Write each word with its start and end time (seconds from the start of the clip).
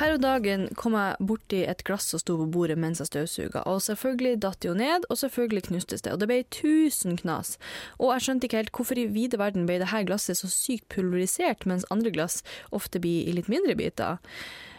Her 0.00 0.14
om 0.16 0.22
dagen 0.22 0.62
kom 0.80 0.94
jeg 0.96 1.26
borti 1.28 1.58
et 1.68 1.82
glass 1.84 2.06
som 2.08 2.20
sto 2.22 2.38
på 2.40 2.46
bordet 2.48 2.78
mens 2.80 3.02
jeg 3.02 3.10
støvsuga, 3.10 3.66
og 3.68 3.82
selvfølgelig 3.84 4.38
datt 4.40 4.62
det 4.64 4.70
jo 4.70 4.76
ned, 4.78 5.04
og 5.12 5.18
selvfølgelig 5.20 5.66
knustes 5.66 6.06
det, 6.06 6.14
og 6.14 6.22
det 6.22 6.28
ble 6.30 6.38
tusen 6.56 7.18
knas. 7.20 7.58
Og 7.98 8.14
jeg 8.14 8.24
skjønte 8.24 8.48
ikke 8.48 8.62
helt 8.62 8.72
hvorfor 8.78 8.96
i 8.96 9.04
vide 9.12 9.36
verden 9.42 9.68
ble 9.68 9.76
dette 9.82 10.00
glasset 10.08 10.40
så 10.40 10.48
sykt 10.48 10.88
pulverisert, 10.94 11.68
mens 11.68 11.84
andre 11.92 12.14
glass 12.16 12.40
ofte 12.72 13.02
blir 13.04 13.28
i 13.28 13.36
litt 13.36 13.52
mindre 13.52 13.76
biter. 13.76 14.24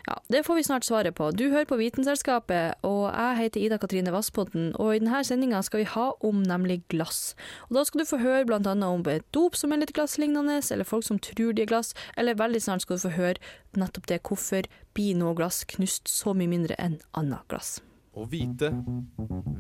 Ja, 0.08 0.22
Det 0.30 0.46
får 0.46 0.55
vi 0.55 0.64
snart 0.64 0.84
svaret 0.84 1.16
på. 1.16 1.32
Du 1.32 1.50
hører 1.50 1.66
på 1.66 1.78
Vitenselskapet, 1.78 2.73
og 2.82 3.14
jeg 3.14 3.38
heter 3.38 3.62
Ida 3.62 3.78
Katrine 3.78 4.12
Vassbotn, 4.12 4.74
og 4.76 4.96
i 4.96 5.00
denne 5.00 5.24
sendinga 5.24 5.62
skal 5.62 5.84
vi 5.84 5.90
ha 5.94 6.12
om 6.24 6.41
nemlig 6.44 6.82
glass. 6.90 7.36
Og 7.70 7.76
Da 7.76 7.84
skal 7.84 8.02
du 8.02 8.05
få 8.05 8.18
høre 8.18 8.55
annet 8.55 8.84
om 8.84 9.04
dop 9.34 9.55
som 9.55 9.72
er 9.72 9.77
litt 9.77 9.94
glasslignende, 9.94 10.62
eller 10.72 10.84
folk 10.84 11.04
som 11.04 11.20
tror 11.20 11.54
de 11.54 11.62
er 11.62 11.70
glass, 11.70 11.94
eller 12.18 12.36
veldig 12.36 12.62
snart 12.62 12.82
skal 12.82 12.98
du 12.98 13.02
få 13.02 13.18
høre 13.18 13.35
nettopp 13.76 14.07
det 14.07 14.24
hvorfor 14.24 14.66
blir 14.94 15.16
noe 15.16 15.35
glass 15.35 15.63
knust 15.63 16.07
så 16.07 16.34
mye 16.34 16.48
mindre 16.48 16.76
enn 16.79 16.99
annet 17.13 17.48
glass. 17.48 17.82
Å 18.13 18.27
vite 18.27 18.74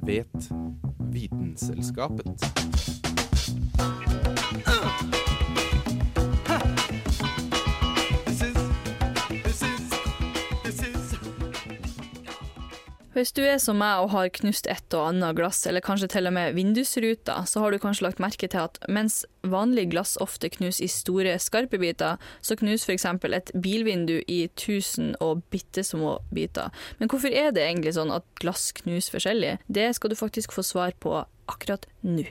vet 0.03 0.51
Vitenselskapet. 1.11 3.30
Hvis 13.11 13.33
du 13.35 13.41
er 13.43 13.57
som 13.59 13.75
meg 13.75 14.05
og 14.05 14.13
har 14.13 14.29
knust 14.37 14.69
et 14.71 14.95
og 14.95 15.09
annet 15.09 15.35
glass, 15.35 15.65
eller 15.67 15.83
kanskje 15.83 16.07
til 16.13 16.29
og 16.29 16.35
med 16.37 16.55
vindusruta, 16.55 17.41
så 17.43 17.59
har 17.59 17.73
du 17.73 17.79
kanskje 17.83 18.05
lagt 18.05 18.21
merke 18.23 18.47
til 18.47 18.61
at 18.63 18.79
mens 18.87 19.25
vanlig 19.43 19.89
glass 19.91 20.15
ofte 20.23 20.47
knuser 20.53 20.85
i 20.85 20.89
store, 20.91 21.33
skarpe 21.43 21.79
biter, 21.81 22.21
så 22.39 22.55
knuser 22.55 22.93
f.eks. 22.93 23.07
et 23.35 23.51
bilvindu 23.51 24.21
i 24.31 24.45
tusen 24.55 25.11
og 25.19 25.43
bitte 25.51 25.83
små 25.83 26.21
biter. 26.31 26.71
Men 27.03 27.11
hvorfor 27.11 27.35
er 27.35 27.51
det 27.51 27.65
egentlig 27.67 27.97
sånn 27.99 28.15
at 28.15 28.23
glass 28.39 28.69
knuser 28.79 29.17
forskjellig? 29.17 29.57
Det 29.67 29.91
skal 29.97 30.13
du 30.13 30.15
faktisk 30.15 30.55
få 30.55 30.63
svar 30.63 30.95
på 31.03 31.19
akkurat 31.51 31.89
nå. 32.07 32.29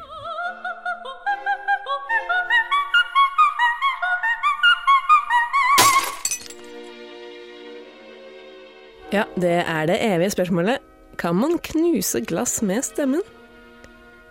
Ja, 9.10 9.24
det 9.34 9.64
er 9.66 9.86
det 9.90 9.96
evige 10.06 10.30
spørsmålet. 10.30 10.78
Kan 11.18 11.34
man 11.34 11.58
knuse 11.58 12.20
glass 12.22 12.60
med 12.62 12.84
stemmen? 12.86 13.24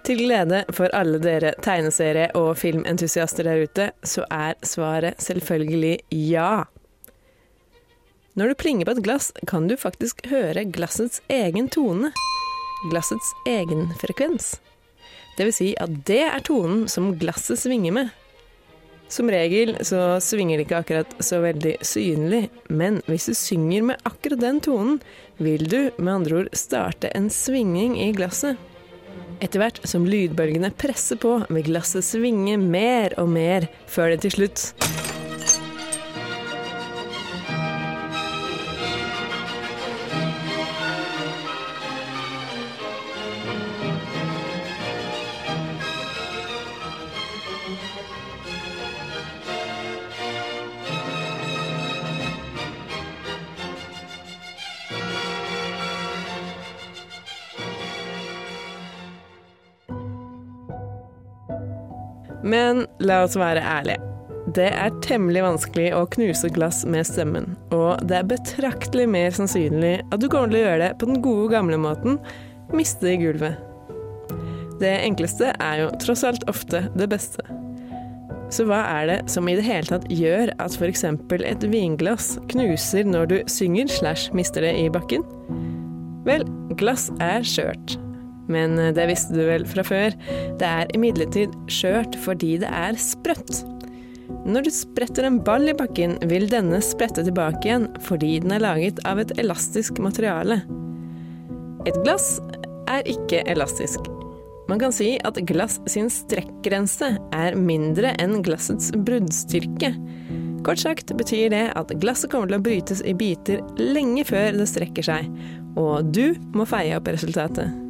Til 0.08 0.22
glede 0.24 0.62
for 0.72 0.88
alle 0.96 1.20
dere 1.20 1.52
tegneserie- 1.60 2.32
og 2.40 2.58
filmentusiaster 2.58 3.44
der 3.44 3.66
ute, 3.68 3.90
så 4.04 4.24
er 4.32 4.56
svaret 4.64 5.20
selvfølgelig 5.20 6.00
ja. 6.16 6.64
Når 8.40 8.48
du 8.48 8.56
plinger 8.56 8.88
på 8.88 8.96
et 8.96 9.04
glass, 9.04 9.34
kan 9.48 9.68
du 9.68 9.76
faktisk 9.76 10.24
høre 10.32 10.64
glassets 10.72 11.20
egen 11.28 11.68
tone. 11.68 12.14
Glassets 12.90 13.34
egen 13.52 13.92
frekvens. 14.00 14.62
Det 15.36 15.50
vil 15.50 15.54
si 15.54 15.74
at 15.76 15.92
det 16.08 16.24
er 16.24 16.40
tonen 16.40 16.88
som 16.88 17.18
glasset 17.20 17.60
svinger 17.60 17.92
med. 17.92 18.16
Som 19.10 19.30
regel 19.34 19.74
så 19.82 20.20
svinger 20.22 20.60
det 20.60 20.68
ikke 20.68 20.82
akkurat 20.84 21.14
så 21.26 21.40
veldig 21.42 21.80
synlig, 21.82 22.44
men 22.70 23.00
hvis 23.10 23.30
du 23.32 23.38
synger 23.38 23.88
med 23.90 24.04
akkurat 24.06 24.44
den 24.44 24.60
tonen, 24.62 25.00
vil 25.42 25.66
du 25.66 25.80
med 25.98 26.14
andre 26.14 26.44
ord 26.44 26.52
starte 26.54 27.10
en 27.18 27.32
svinging 27.34 27.98
i 27.98 28.12
glasset. 28.14 28.60
Etter 29.42 29.64
hvert 29.64 29.82
som 29.88 30.06
lydbølgene 30.06 30.70
presser 30.78 31.18
på, 31.18 31.40
vil 31.50 31.72
glasset 31.72 32.06
svinge 32.06 32.60
mer 32.62 33.18
og 33.18 33.32
mer, 33.34 33.66
før 33.90 34.14
det 34.14 34.28
til 34.28 34.38
slutt 34.38 35.19
Men 62.50 62.86
la 63.04 63.24
oss 63.26 63.38
være 63.40 63.62
ærlige. 63.62 64.02
Det 64.56 64.70
er 64.72 64.96
temmelig 65.06 65.44
vanskelig 65.46 65.90
å 65.94 66.06
knuse 66.10 66.50
glass 66.56 66.82
med 66.90 67.06
stemmen, 67.06 67.52
og 67.76 68.00
det 68.10 68.16
er 68.18 68.30
betraktelig 68.32 69.06
mer 69.12 69.36
sannsynlig 69.36 70.00
at 70.10 70.24
du 70.24 70.26
kommer 70.32 70.50
til 70.50 70.62
å 70.62 70.64
gjøre 70.64 70.80
det 70.88 70.94
på 70.98 71.10
den 71.12 71.20
gode, 71.22 71.52
gamle 71.54 71.78
måten 71.78 72.18
miste 72.74 73.12
i 73.12 73.20
gulvet. 73.22 73.60
Det 74.80 74.96
enkleste 75.04 75.52
er 75.60 75.84
jo 75.84 75.94
tross 76.02 76.26
alt 76.26 76.48
ofte 76.50 76.86
det 76.98 77.10
beste. 77.12 77.46
Så 78.50 78.66
hva 78.66 78.80
er 78.96 79.10
det 79.12 79.20
som 79.30 79.46
i 79.46 79.58
det 79.60 79.68
hele 79.68 79.86
tatt 79.86 80.08
gjør 80.10 80.56
at 80.58 80.74
f.eks. 80.74 81.06
et 81.06 81.70
vinglass 81.70 82.38
knuser 82.50 83.06
når 83.06 83.30
du 83.30 83.38
synger 83.52 83.92
slash 84.00 84.34
mister 84.34 84.66
det 84.66 84.74
i 84.80 84.90
bakken? 84.90 85.28
Vel, 86.26 86.48
glass 86.80 87.12
er 87.22 87.46
skjørt. 87.46 88.00
Men 88.50 88.78
det 88.98 89.06
visste 89.10 89.36
du 89.38 89.44
vel 89.46 89.66
fra 89.70 89.86
før. 89.86 90.16
Det 90.60 90.70
er 90.70 90.96
imidlertid 90.98 91.54
skjørt 91.72 92.18
fordi 92.26 92.56
det 92.64 92.72
er 92.74 92.98
sprøtt. 93.00 93.62
Når 94.50 94.66
du 94.66 94.72
spretter 94.74 95.26
en 95.26 95.40
ball 95.46 95.70
i 95.72 95.76
bakken, 95.78 96.16
vil 96.30 96.48
denne 96.50 96.80
sprette 96.86 97.26
tilbake 97.26 97.66
igjen 97.66 97.90
fordi 98.06 98.38
den 98.44 98.54
er 98.56 98.64
laget 98.64 99.02
av 99.10 99.22
et 99.22 99.34
elastisk 99.42 100.00
materiale. 100.02 100.62
Et 101.90 101.98
glass 102.04 102.38
er 102.90 103.06
ikke 103.10 103.44
elastisk. 103.50 104.10
Man 104.70 104.82
kan 104.82 104.94
si 104.94 105.16
at 105.26 105.40
glass 105.50 105.80
sin 105.90 106.12
strekkgrense 106.14 107.16
er 107.34 107.58
mindre 107.58 108.14
enn 108.22 108.44
glassets 108.46 108.92
bruddstyrke. 108.94 109.96
Kort 110.66 110.84
sagt 110.84 111.14
betyr 111.18 111.50
det 111.54 111.66
at 111.80 111.94
glasset 112.04 112.30
kommer 112.30 112.52
til 112.52 112.60
å 112.60 112.64
brytes 112.68 113.02
i 113.02 113.16
biter 113.18 113.64
lenge 113.80 114.28
før 114.30 114.60
det 114.60 114.70
strekker 114.70 115.10
seg, 115.10 115.30
og 115.80 116.12
du 116.14 116.36
må 116.54 116.68
feie 116.70 116.98
opp 117.00 117.10
resultatet. 117.10 117.89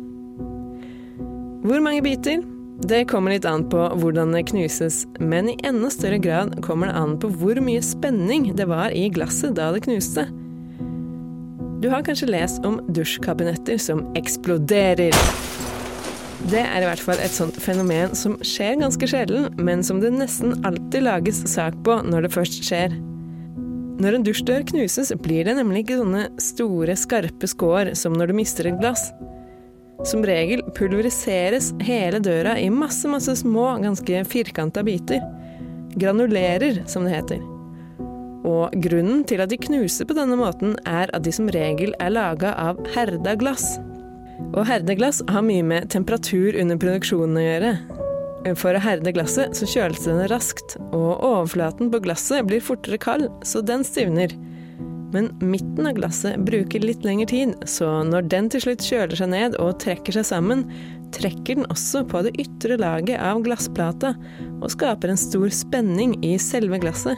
Hvor 1.59 1.81
mange 1.83 1.99
biter? 1.99 2.39
Det 2.87 3.01
kommer 3.11 3.33
litt 3.33 3.43
an 3.43 3.65
på 3.67 3.81
hvordan 3.99 4.31
det 4.31 4.45
knuses, 4.47 5.01
men 5.19 5.49
i 5.51 5.57
enda 5.67 5.89
større 5.91 6.15
grad 6.23 6.53
kommer 6.63 6.87
det 6.87 6.95
an 6.95 7.17
på 7.19 7.27
hvor 7.41 7.59
mye 7.59 7.81
spenning 7.83 8.45
det 8.55 8.69
var 8.69 8.93
i 8.95 9.09
glasset 9.11 9.57
da 9.57 9.65
det 9.75 9.81
knuste. 9.83 10.23
Du 11.83 11.89
har 11.91 12.05
kanskje 12.07 12.29
lest 12.31 12.63
om 12.67 12.77
dusjkabinetter 12.95 13.75
som 13.79 14.05
eksploderer. 14.15 15.11
Det 16.47 16.61
er 16.63 16.79
i 16.79 16.87
hvert 16.87 17.03
fall 17.03 17.19
et 17.19 17.35
sånt 17.35 17.59
fenomen 17.59 18.15
som 18.15 18.37
skjer 18.39 18.79
ganske 18.79 19.09
sjelden, 19.11 19.49
men 19.59 19.83
som 19.83 19.99
det 19.99 20.13
nesten 20.15 20.55
alltid 20.63 21.03
lages 21.09 21.44
sak 21.51 21.75
på 21.83 21.97
når 22.07 22.29
det 22.29 22.35
først 22.38 22.62
skjer. 22.63 22.95
Når 24.00 24.15
en 24.15 24.23
dusjdør 24.23 24.63
knuses, 24.71 25.12
blir 25.19 25.44
det 25.44 25.57
nemlig 25.59 25.83
ikke 25.83 26.00
sånne 26.00 26.29
store, 26.39 26.95
skarpe 26.95 27.51
skår 27.51 27.91
som 28.00 28.15
når 28.15 28.31
du 28.31 28.39
mister 28.39 28.71
et 28.71 28.79
glass. 28.79 29.09
Som 30.07 30.24
regel 30.24 30.62
pulveriseres 30.78 31.74
hele 31.84 32.22
døra 32.24 32.56
i 32.60 32.69
masse, 32.72 33.07
masse 33.12 33.36
små, 33.42 33.74
ganske 33.84 34.24
firkanta 34.31 34.84
biter. 34.88 35.19
Granulerer, 36.00 36.84
som 36.88 37.04
det 37.04 37.18
heter. 37.18 37.44
Og 38.48 38.72
grunnen 38.80 39.25
til 39.28 39.44
at 39.44 39.51
de 39.51 39.60
knuser 39.60 40.07
på 40.07 40.16
denne 40.16 40.38
måten, 40.40 40.78
er 40.88 41.12
at 41.12 41.25
de 41.25 41.34
som 41.36 41.50
regel 41.51 41.92
er 42.00 42.13
laga 42.16 42.54
av 42.56 42.80
herda 42.96 43.36
glass. 43.40 43.75
Og 44.54 44.63
herdeglass 44.69 45.19
har 45.30 45.44
mye 45.46 45.66
med 45.68 45.90
temperatur 45.92 46.56
under 46.62 46.80
produksjonen 46.80 47.38
å 47.38 47.44
gjøre. 47.44 47.74
For 48.56 48.72
å 48.72 48.80
herde 48.80 49.12
glasset 49.12 49.57
så 49.57 49.68
kjøles 49.68 50.06
den 50.07 50.24
raskt, 50.31 50.78
og 50.96 51.19
overflaten 51.19 51.92
på 51.92 52.00
glasset 52.06 52.48
blir 52.48 52.63
fortere 52.63 53.01
kald, 53.01 53.28
så 53.44 53.60
den 53.66 53.84
stivner. 53.84 54.31
Men 55.13 55.31
midten 55.41 55.88
av 55.89 55.95
glasset 55.97 56.38
bruker 56.45 56.83
litt 56.83 57.06
lengre 57.06 57.25
tid, 57.31 57.56
så 57.65 58.03
når 58.06 58.27
den 58.29 58.50
til 58.53 58.61
slutt 58.61 58.85
kjøler 58.85 59.17
seg 59.17 59.31
ned 59.31 59.57
og 59.61 59.79
trekker 59.81 60.19
seg 60.19 60.27
sammen, 60.29 60.67
trekker 61.15 61.57
den 61.57 61.69
også 61.73 62.03
på 62.09 62.21
det 62.27 62.35
ytre 62.41 62.77
laget 62.77 63.17
av 63.17 63.41
glassplata 63.45 64.13
og 64.59 64.69
skaper 64.69 65.09
en 65.09 65.19
stor 65.19 65.50
spenning 65.53 66.13
i 66.25 66.35
selve 66.41 66.77
glasset. 66.83 67.17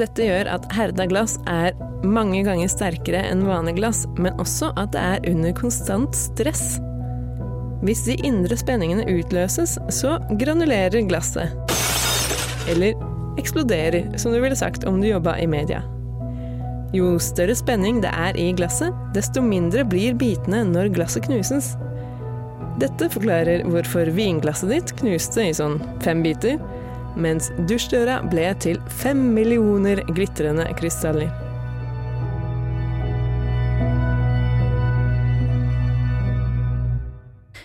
Dette 0.00 0.24
gjør 0.24 0.48
at 0.50 0.66
herda 0.74 1.06
glass 1.10 1.36
er 1.50 1.76
mange 2.06 2.42
ganger 2.46 2.70
sterkere 2.72 3.22
enn 3.28 3.44
vanlig 3.46 3.76
glass, 3.78 4.06
men 4.18 4.38
også 4.40 4.72
at 4.80 4.94
det 4.94 5.02
er 5.02 5.30
under 5.30 5.54
konstant 5.54 6.16
stress. 6.16 6.80
Hvis 7.84 8.02
de 8.08 8.16
indre 8.26 8.56
spenningene 8.60 9.06
utløses, 9.08 9.76
så 9.92 10.16
granulerer 10.40 11.06
glasset. 11.08 11.54
Eller 12.68 12.96
eksploderer, 13.40 14.10
som 14.20 14.34
du 14.34 14.40
ville 14.42 14.58
sagt 14.58 14.84
om 14.88 15.00
du 15.00 15.08
jobba 15.08 15.38
i 15.40 15.48
media. 15.48 15.82
Jo 16.96 17.14
større 17.22 17.54
spenning 17.54 18.00
det 18.02 18.10
er 18.10 18.38
i 18.40 18.48
glasset, 18.56 18.94
desto 19.14 19.42
mindre 19.44 19.84
blir 19.86 20.16
bitene 20.18 20.64
når 20.66 20.90
glasset 20.96 21.28
knuses. 21.28 21.74
Dette 22.80 23.10
forklarer 23.12 23.62
hvorfor 23.68 24.10
vinglasset 24.16 24.72
ditt 24.72 24.94
knuste 24.98 25.44
i 25.46 25.54
sånn 25.54 25.78
fem 26.02 26.24
biter, 26.24 26.58
mens 27.20 27.50
dusjdøra 27.68 28.20
ble 28.30 28.48
til 28.62 28.80
fem 29.02 29.22
millioner 29.36 30.02
glitrende 30.14 30.66
krystaller. 30.78 31.30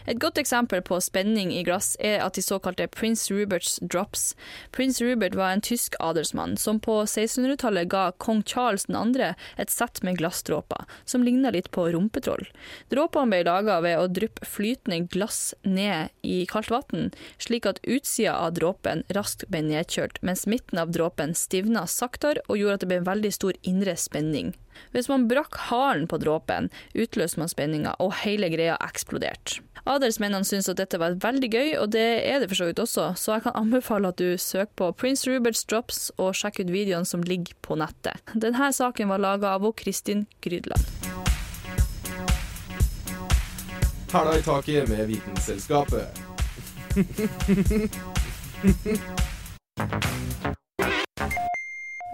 Et 0.05 0.19
godt 0.21 0.37
eksempel 0.37 0.83
på 0.85 0.99
spenning 1.01 1.49
i 1.55 1.63
glass 1.65 1.95
er 1.97 2.19
at 2.21 2.37
de 2.37 2.43
såkalte 2.45 2.85
Prince 2.93 3.33
Ruberts 3.33 3.79
drops. 3.81 4.35
Prins 4.71 5.01
Rubert 5.01 5.35
var 5.35 5.55
en 5.55 5.63
tysk 5.65 5.95
adelsmann 5.99 6.53
som 6.61 6.79
på 6.79 6.99
1600-tallet 7.03 7.89
ga 7.89 8.11
kong 8.21 8.43
Charles 8.45 8.85
2. 8.85 9.31
et 9.57 9.73
sett 9.73 10.03
med 10.03 10.19
glassdråper, 10.19 10.85
som 11.05 11.23
ligna 11.23 11.49
litt 11.51 11.71
på 11.71 11.87
rumpetroll. 11.95 12.45
Dråpene 12.93 13.33
ble 13.33 13.41
laga 13.49 13.79
ved 13.81 13.97
å 13.97 14.07
dryppe 14.07 14.45
flytende 14.45 15.07
glass 15.09 15.55
ned 15.63 16.13
i 16.21 16.43
kaldt 16.45 16.69
vann, 16.69 17.09
slik 17.41 17.65
at 17.65 17.81
utsida 17.81 18.35
av 18.37 18.53
dråpen 18.59 19.01
raskt 19.09 19.47
ble 19.49 19.63
nedkjølt, 19.65 20.21
mens 20.21 20.45
midten 20.45 20.81
av 20.81 20.93
dråpen 20.93 21.33
stivna 21.33 21.87
saktere 21.89 22.45
og 22.45 22.61
gjorde 22.61 22.77
at 22.77 22.85
det 22.85 22.93
ble 22.93 23.01
veldig 23.09 23.33
stor 23.33 23.57
indre 23.65 23.97
spenning. 23.97 24.53
Hvis 24.95 25.09
man 25.11 25.27
brakk 25.29 25.57
halen 25.69 26.07
på 26.09 26.19
dråpen, 26.21 26.69
utløste 26.95 27.41
man 27.41 27.51
spenninga, 27.51 27.95
og 27.99 28.13
hele 28.23 28.49
greia 28.53 28.77
eksploderte. 28.85 29.61
Adelsmennene 29.85 30.47
syns 30.47 30.69
at 30.71 30.79
dette 30.79 30.97
var 30.97 31.13
veldig 31.21 31.49
gøy, 31.53 31.67
og 31.77 31.91
det 31.93 32.05
er 32.25 32.39
det 32.41 32.49
for 32.49 32.57
så 32.57 32.69
vidt 32.71 32.81
også, 32.81 33.11
så 33.21 33.35
jeg 33.35 33.45
kan 33.45 33.57
anbefale 33.59 34.09
at 34.09 34.17
du 34.17 34.33
søker 34.41 34.73
på 34.81 34.87
Prince 34.97 35.29
Ruberts 35.29 35.61
Drops 35.69 36.07
og 36.17 36.33
sjekker 36.33 36.65
ut 36.65 36.73
videoene 36.73 37.05
som 37.05 37.21
ligger 37.21 37.53
på 37.61 37.77
nettet. 37.77 38.17
Denne 38.33 38.71
saken 38.73 39.13
var 39.13 39.21
laga 39.21 39.53
av 39.53 39.69
Kristin 39.77 40.25
Grydland. 40.41 40.81
Hæla 44.15 44.37
i 44.39 44.41
taket 44.41 44.89
med 44.89 45.05
Vitenselskapet. 45.11 46.07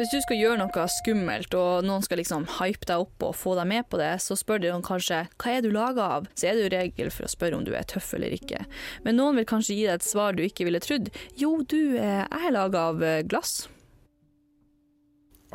Hvis 0.02 0.10
du 0.10 0.18
skal 0.24 0.40
gjøre 0.40 0.58
noe 0.58 0.84
skummelt, 0.90 1.54
og 1.54 1.84
noen 1.86 2.02
skal 2.02 2.18
liksom 2.18 2.48
hype 2.58 2.88
deg 2.90 3.04
opp 3.04 3.22
og 3.28 3.36
få 3.38 3.52
deg 3.60 3.68
med 3.70 3.86
på 3.86 4.00
det, 4.02 4.16
så 4.24 4.34
spør 4.34 4.64
de 4.64 4.72
kanskje 4.82 5.20
hva 5.30 5.52
er 5.54 5.62
du 5.62 5.68
laga 5.76 6.08
av? 6.16 6.26
Så 6.34 6.48
er 6.50 6.58
det 6.58 6.64
jo 6.64 6.72
regel 6.74 7.12
for 7.14 7.28
å 7.28 7.30
spørre 7.30 7.60
om 7.60 7.68
du 7.68 7.70
er 7.78 7.86
tøff 7.86 8.08
eller 8.18 8.34
ikke. 8.34 8.64
Men 9.06 9.20
noen 9.22 9.38
vil 9.38 9.46
kanskje 9.52 9.78
gi 9.78 9.86
deg 9.86 10.00
et 10.00 10.08
svar 10.08 10.34
du 10.34 10.42
ikke 10.42 10.66
ville 10.66 10.82
trodd. 10.82 11.12
Jo, 11.38 11.52
du, 11.62 11.78
eh, 12.02 12.24
jeg 12.24 12.50
er 12.50 12.56
laga 12.58 12.88
av 12.96 13.06
eh, 13.06 13.22
glass. 13.30 13.68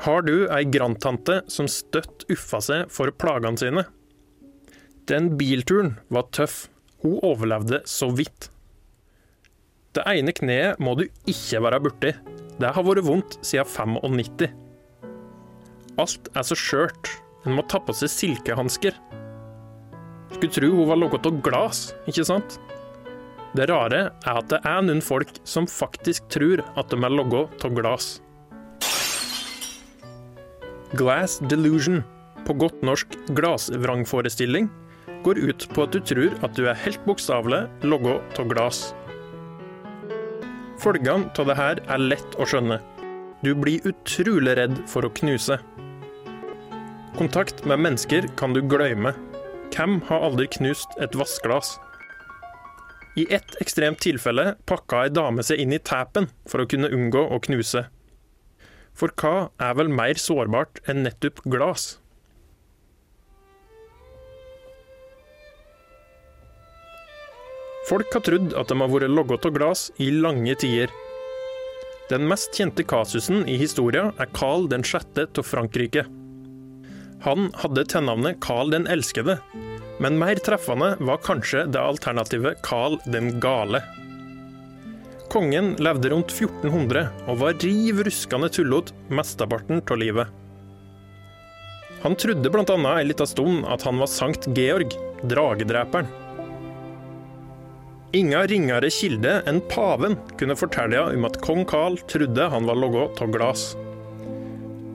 Har 0.07 0.23
du 0.23 0.47
ei 0.47 0.63
grandtante 0.71 1.41
som 1.51 1.67
støtt 1.67 2.23
uffa 2.31 2.63
seg 2.63 2.95
for 2.95 3.11
plagene 3.19 3.59
sine? 3.59 3.89
Den 5.11 5.33
bilturen 5.41 5.97
var 6.07 6.31
tøff, 6.31 6.69
hun 7.03 7.19
overlevde 7.19 7.83
så 7.83 8.15
vidt. 8.15 8.53
Det 9.97 10.03
ene 10.13 10.33
kneet 10.37 10.81
må 10.83 10.93
du 10.99 11.07
ikke 11.25 11.63
være 11.65 11.81
borti. 11.81 12.11
Det 12.61 12.69
har 12.77 12.85
vært 12.85 13.07
vondt 13.07 13.39
siden 13.41 13.65
95. 13.65 14.51
Alt 16.03 16.29
er 16.37 16.45
så 16.45 16.57
skjørt, 16.61 17.09
en 17.49 17.55
må 17.57 17.65
ta 17.65 17.81
på 17.81 17.95
seg 17.97 18.13
silkehansker. 18.13 18.93
Skulle 20.35 20.53
tro 20.53 20.69
hun 20.75 20.91
var 20.91 21.01
laget 21.01 21.29
av 21.31 21.39
glass, 21.47 21.81
ikke 22.05 22.27
sant? 22.29 22.59
Det 23.57 23.71
rare 23.71 24.03
er 24.11 24.43
at 24.43 24.51
det 24.53 24.59
er 24.69 24.85
noen 24.85 25.01
folk 25.01 25.33
som 25.49 25.69
faktisk 25.71 26.29
tror 26.35 26.61
at 26.77 26.93
de 26.93 27.01
er 27.01 27.17
laget 27.17 27.65
av 27.65 27.73
glass. 27.79 28.11
Glass 30.93 31.39
delusion, 31.49 32.03
på 32.45 32.59
godt 32.61 32.85
norsk 32.85 33.17
glassvrangforestilling, 33.33 34.69
går 35.25 35.41
ut 35.41 35.67
på 35.73 35.89
at 35.89 35.97
du 35.97 36.05
tror 36.13 36.37
at 36.45 36.53
du 36.59 36.67
er 36.69 36.85
helt 36.85 37.01
bokstavelig 37.09 37.65
laget 37.89 38.45
av 38.45 38.53
glass. 38.53 38.85
Følgene 40.82 41.31
av 41.32 41.49
det 41.49 41.56
her 41.56 41.81
er 41.88 42.02
lett 42.02 42.37
å 42.37 42.46
skjønne. 42.49 42.81
Du 43.44 43.55
blir 43.56 43.84
utrolig 43.88 44.56
redd 44.58 44.76
for 44.90 45.06
å 45.06 45.12
knuse. 45.17 45.58
Kontakt 47.17 47.64
med 47.64 47.81
mennesker 47.81 48.28
kan 48.37 48.52
du 48.52 48.61
glemme. 48.61 49.14
Hvem 49.73 50.00
har 50.08 50.25
aldri 50.28 50.49
knust 50.58 50.93
et 51.00 51.17
vannglass? 51.17 51.76
I 53.17 53.25
ett 53.32 53.56
ekstremt 53.64 54.02
tilfelle 54.05 54.55
pakka 54.69 55.06
ei 55.06 55.12
dame 55.17 55.44
seg 55.46 55.62
inn 55.62 55.73
i 55.73 55.81
tæpen 55.81 56.28
for 56.49 56.61
å 56.61 56.69
kunne 56.69 56.93
unngå 56.93 57.23
å 57.32 57.40
knuse. 57.46 57.87
For 58.96 59.12
hva 59.17 59.49
er 59.61 59.76
vel 59.78 59.88
mer 59.93 60.20
sårbart 60.20 60.82
enn 60.88 61.02
nettopp 61.06 61.40
glass? 61.49 61.96
Folk 67.87 68.11
har 68.17 68.25
trodd 68.27 68.55
at 68.59 68.71
de 68.71 68.81
har 68.81 68.91
vært 68.91 69.12
logget 69.12 69.44
av 69.47 69.53
glass 69.55 69.88
i 70.03 70.09
lange 70.11 70.56
tider. 70.59 70.91
Den 72.11 72.27
mest 72.31 72.55
kjente 72.55 72.83
kasusen 72.87 73.44
i 73.50 73.56
historien 73.61 74.12
er 74.19 74.31
Carl 74.35 74.67
den 74.71 74.83
6. 74.87 75.21
av 75.27 75.47
Frankrike. 75.47 76.03
Han 77.27 77.49
hadde 77.62 77.87
tilnavnet 77.91 78.41
Carl 78.43 78.71
den 78.75 78.88
elskede, 78.91 79.38
men 80.03 80.19
mer 80.19 80.38
treffende 80.43 80.93
var 80.99 81.23
kanskje 81.27 81.65
det 81.71 81.83
alternative 81.83 82.56
Carl 82.67 82.99
den 83.06 83.38
gale. 83.43 83.81
Kongen 85.31 85.73
levde 85.83 86.11
rundt 86.11 86.35
1400 86.35 87.06
og 87.27 87.41
var 87.43 87.56
riv 87.62 88.03
ruskende 88.06 88.50
tullete 88.50 88.94
mesteparten 89.11 89.83
av 89.83 89.99
livet. 90.03 90.31
Han 92.03 92.15
trodde 92.19 92.50
bl.a. 92.50 92.67
en 92.67 93.09
liten 93.09 93.27
stund 93.27 93.67
at 93.67 93.83
han 93.87 93.99
var 93.99 94.11
Sankt 94.11 94.47
Georg, 94.55 94.94
dragedreperen. 95.27 96.25
Inga 98.14 98.44
ringere 98.47 98.87
kilde 98.93 99.41
enn 99.50 99.58
paven 99.67 100.14
kunne 100.38 100.55
fortelle 100.58 101.00
om 101.11 101.26
at 101.26 101.41
kong 101.43 101.64
Karl 101.67 101.99
trodde 102.06 102.47
han 102.53 102.69
var 102.69 102.79
laget 102.79 103.23
av 103.23 103.33
glass. 103.35 103.73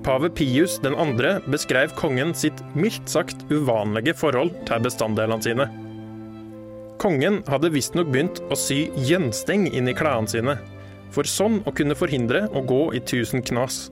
Pave 0.01 0.31
Pius 0.33 0.79
2. 0.81 0.95
beskrev 1.51 1.91
kongen 1.99 2.31
sitt 2.33 2.63
mildt 2.73 3.11
sagt 3.11 3.43
uvanlige 3.51 4.15
forhold 4.17 4.53
til 4.65 4.81
bestanddelene 4.81 5.43
sine. 5.43 5.67
Kongen 7.01 7.41
hadde 7.49 7.73
visstnok 7.73 8.09
begynt 8.13 8.39
å 8.49 8.57
sy 8.57 8.85
gjensteng 8.95 9.67
inn 9.69 9.89
i 9.89 9.95
klærne 9.97 10.31
sine, 10.31 10.55
for 11.11 11.27
sånn 11.27 11.59
å 11.67 11.73
kunne 11.75 11.97
forhindre 11.97 12.45
å 12.55 12.63
gå 12.65 12.81
i 12.95 13.01
tusen 13.03 13.43
knas. 13.45 13.89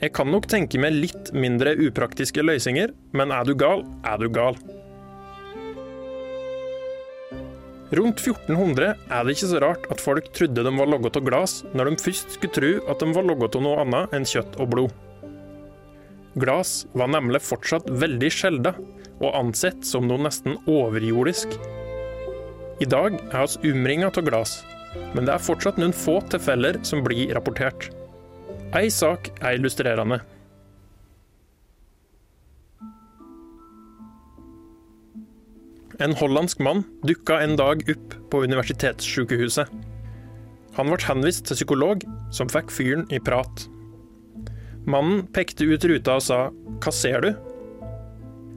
Jeg 0.00 0.12
kan 0.16 0.28
nok 0.32 0.48
tenke 0.50 0.80
meg 0.80 0.96
litt 0.96 1.30
mindre 1.36 1.76
upraktiske 1.86 2.42
løsninger, 2.42 2.90
men 3.16 3.32
er 3.32 3.46
du 3.46 3.54
gal, 3.58 3.84
er 4.04 4.18
du 4.20 4.28
gal. 4.32 4.58
Rundt 7.94 8.18
1400 8.18 8.96
er 9.14 9.26
det 9.26 9.36
ikke 9.36 9.48
så 9.52 9.58
rart 9.62 9.84
at 9.94 10.00
folk 10.02 10.32
trodde 10.34 10.64
de 10.66 10.72
var 10.74 10.88
laget 10.90 11.18
av 11.20 11.22
glass, 11.22 11.60
når 11.70 11.92
de 11.92 12.02
først 12.02 12.32
skulle 12.34 12.54
tro 12.56 12.70
at 12.90 13.02
de 13.02 13.10
var 13.14 13.28
laget 13.28 13.54
av 13.54 13.62
noe 13.62 13.82
annet 13.84 14.16
enn 14.16 14.26
kjøtt 14.26 14.58
og 14.58 14.72
blod. 14.72 14.94
Glass 16.36 16.72
var 16.98 17.12
nemlig 17.14 17.40
fortsatt 17.46 17.86
veldig 18.02 18.30
sjelda, 18.34 18.74
og 19.22 19.36
ansett 19.38 19.86
som 19.86 20.08
noe 20.10 20.20
nesten 20.26 20.58
overjordisk. 20.68 21.54
I 22.82 22.88
dag 22.90 23.14
er 23.30 23.44
oss 23.44 23.56
umringa 23.62 24.10
av 24.10 24.26
glass, 24.26 24.58
men 25.14 25.24
det 25.24 25.36
er 25.36 25.46
fortsatt 25.46 25.78
noen 25.80 25.94
få 25.96 26.18
tilfeller 26.32 26.82
som 26.84 27.06
blir 27.06 27.30
rapportert. 27.38 27.88
Ei 28.76 28.90
sak 28.90 29.30
er 29.38 29.60
illustrerende. 29.60 30.20
En 35.98 36.12
hollandsk 36.12 36.58
mann 36.60 36.82
dukka 37.08 37.38
en 37.40 37.56
dag 37.56 37.80
opp 37.88 38.14
på 38.30 38.42
universitetssykehuset. 38.44 39.70
Han 40.76 40.90
ble 40.92 40.98
henvist 41.08 41.46
til 41.48 41.56
psykolog, 41.56 42.02
som 42.28 42.50
fikk 42.52 42.72
fyren 42.74 43.06
i 43.08 43.20
prat. 43.24 43.64
Mannen 44.86 45.24
pekte 45.32 45.64
ut 45.64 45.84
ruta 45.88 46.18
og 46.18 46.22
sa 46.22 46.50
'hva 46.52 46.92
ser 46.92 47.20
du'? 47.20 47.36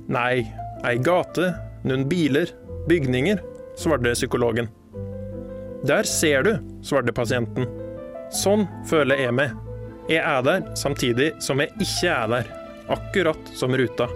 Nei, 0.10 0.52
ei 0.84 0.98
gate, 0.98 1.54
noen 1.86 2.10
biler, 2.10 2.52
bygninger, 2.90 3.40
svarte 3.78 4.14
psykologen. 4.14 4.68
Der 5.86 6.04
ser 6.04 6.44
du, 6.44 6.60
svarte 6.82 7.14
pasienten. 7.14 7.66
Sånn 8.32 8.68
føler 8.86 9.16
jeg 9.16 9.34
meg. 9.34 9.52
Jeg 10.10 10.24
er 10.26 10.42
der 10.42 10.76
samtidig 10.76 11.42
som 11.42 11.60
jeg 11.60 11.72
ikke 11.80 12.10
er 12.10 12.28
der. 12.28 12.46
Akkurat 12.90 13.40
som 13.54 13.72
ruta. 13.72 14.10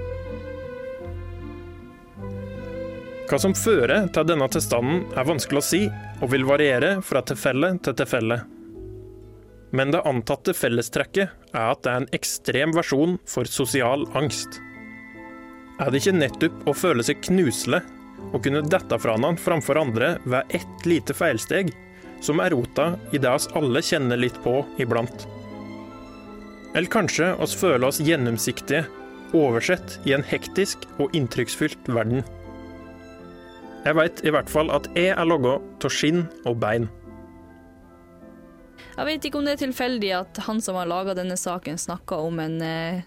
Hva 3.29 3.39
som 3.39 3.53
fører 3.55 4.09
til 4.13 4.27
denne 4.27 4.47
tilstanden 4.51 5.05
er 5.15 5.27
vanskelig 5.27 5.61
å 5.61 5.65
si, 5.65 5.85
og 6.19 6.31
vil 6.33 6.43
variere 6.47 6.97
fra 7.05 7.21
tilfelle 7.25 7.71
til 7.85 7.95
tilfelle. 7.99 8.41
Men 9.73 9.93
det 9.93 10.03
antatte 10.05 10.53
fellestrekket 10.53 11.55
er 11.55 11.69
at 11.71 11.81
det 11.85 11.91
er 11.91 12.01
en 12.01 12.11
ekstrem 12.13 12.75
versjon 12.75 13.15
for 13.29 13.49
sosial 13.49 14.03
angst. 14.19 14.59
Er 15.81 15.89
det 15.89 16.03
ikke 16.03 16.17
nettopp 16.19 16.67
å 16.69 16.75
føle 16.77 17.05
seg 17.05 17.23
knuselig 17.25 17.79
og 18.29 18.43
kunne 18.45 18.61
dette 18.67 18.99
fra 19.01 19.15
hverandre 19.15 19.41
framfor 19.41 19.79
andre 19.81 20.11
ved 20.29 20.53
ett 20.59 20.85
lite 20.87 21.15
feilsteg, 21.17 21.71
som 22.23 22.39
er 22.43 22.53
rota 22.53 22.93
i 23.11 23.19
det 23.23 23.31
oss 23.31 23.49
alle 23.57 23.81
kjenner 23.83 24.19
litt 24.19 24.37
på 24.43 24.59
iblant? 24.83 25.25
Eller 26.73 26.91
kanskje 26.91 27.33
oss 27.41 27.55
føler 27.57 27.87
oss 27.87 28.01
gjennomsiktige, 28.03 28.85
oversett 29.33 29.97
i 30.05 30.13
en 30.13 30.25
hektisk 30.25 30.85
og 31.01 31.13
inntrykksfylt 31.17 31.89
verden. 31.89 32.21
Jeg 33.83 33.97
veit 33.99 34.21
i 34.23 34.31
hvert 34.31 34.51
fall 34.51 34.71
at 34.71 34.87
jeg 34.95 35.11
er 35.11 35.27
laga 35.27 35.57
av 35.59 35.91
skinn 35.91 36.23
og 36.47 36.59
bein. 36.63 36.87
Jeg 38.93 39.07
vet 39.07 39.25
ikke 39.25 39.39
om 39.39 39.47
det 39.47 39.55
er 39.55 39.63
tilfeldig 39.63 40.11
at 40.15 40.39
han 40.45 40.59
som 40.61 40.77
har 40.77 40.89
laga 40.89 41.15
denne 41.17 41.35
saken, 41.39 41.79
snakka 41.81 42.19
om 42.21 42.39
en 42.43 42.59
eh, 42.61 43.01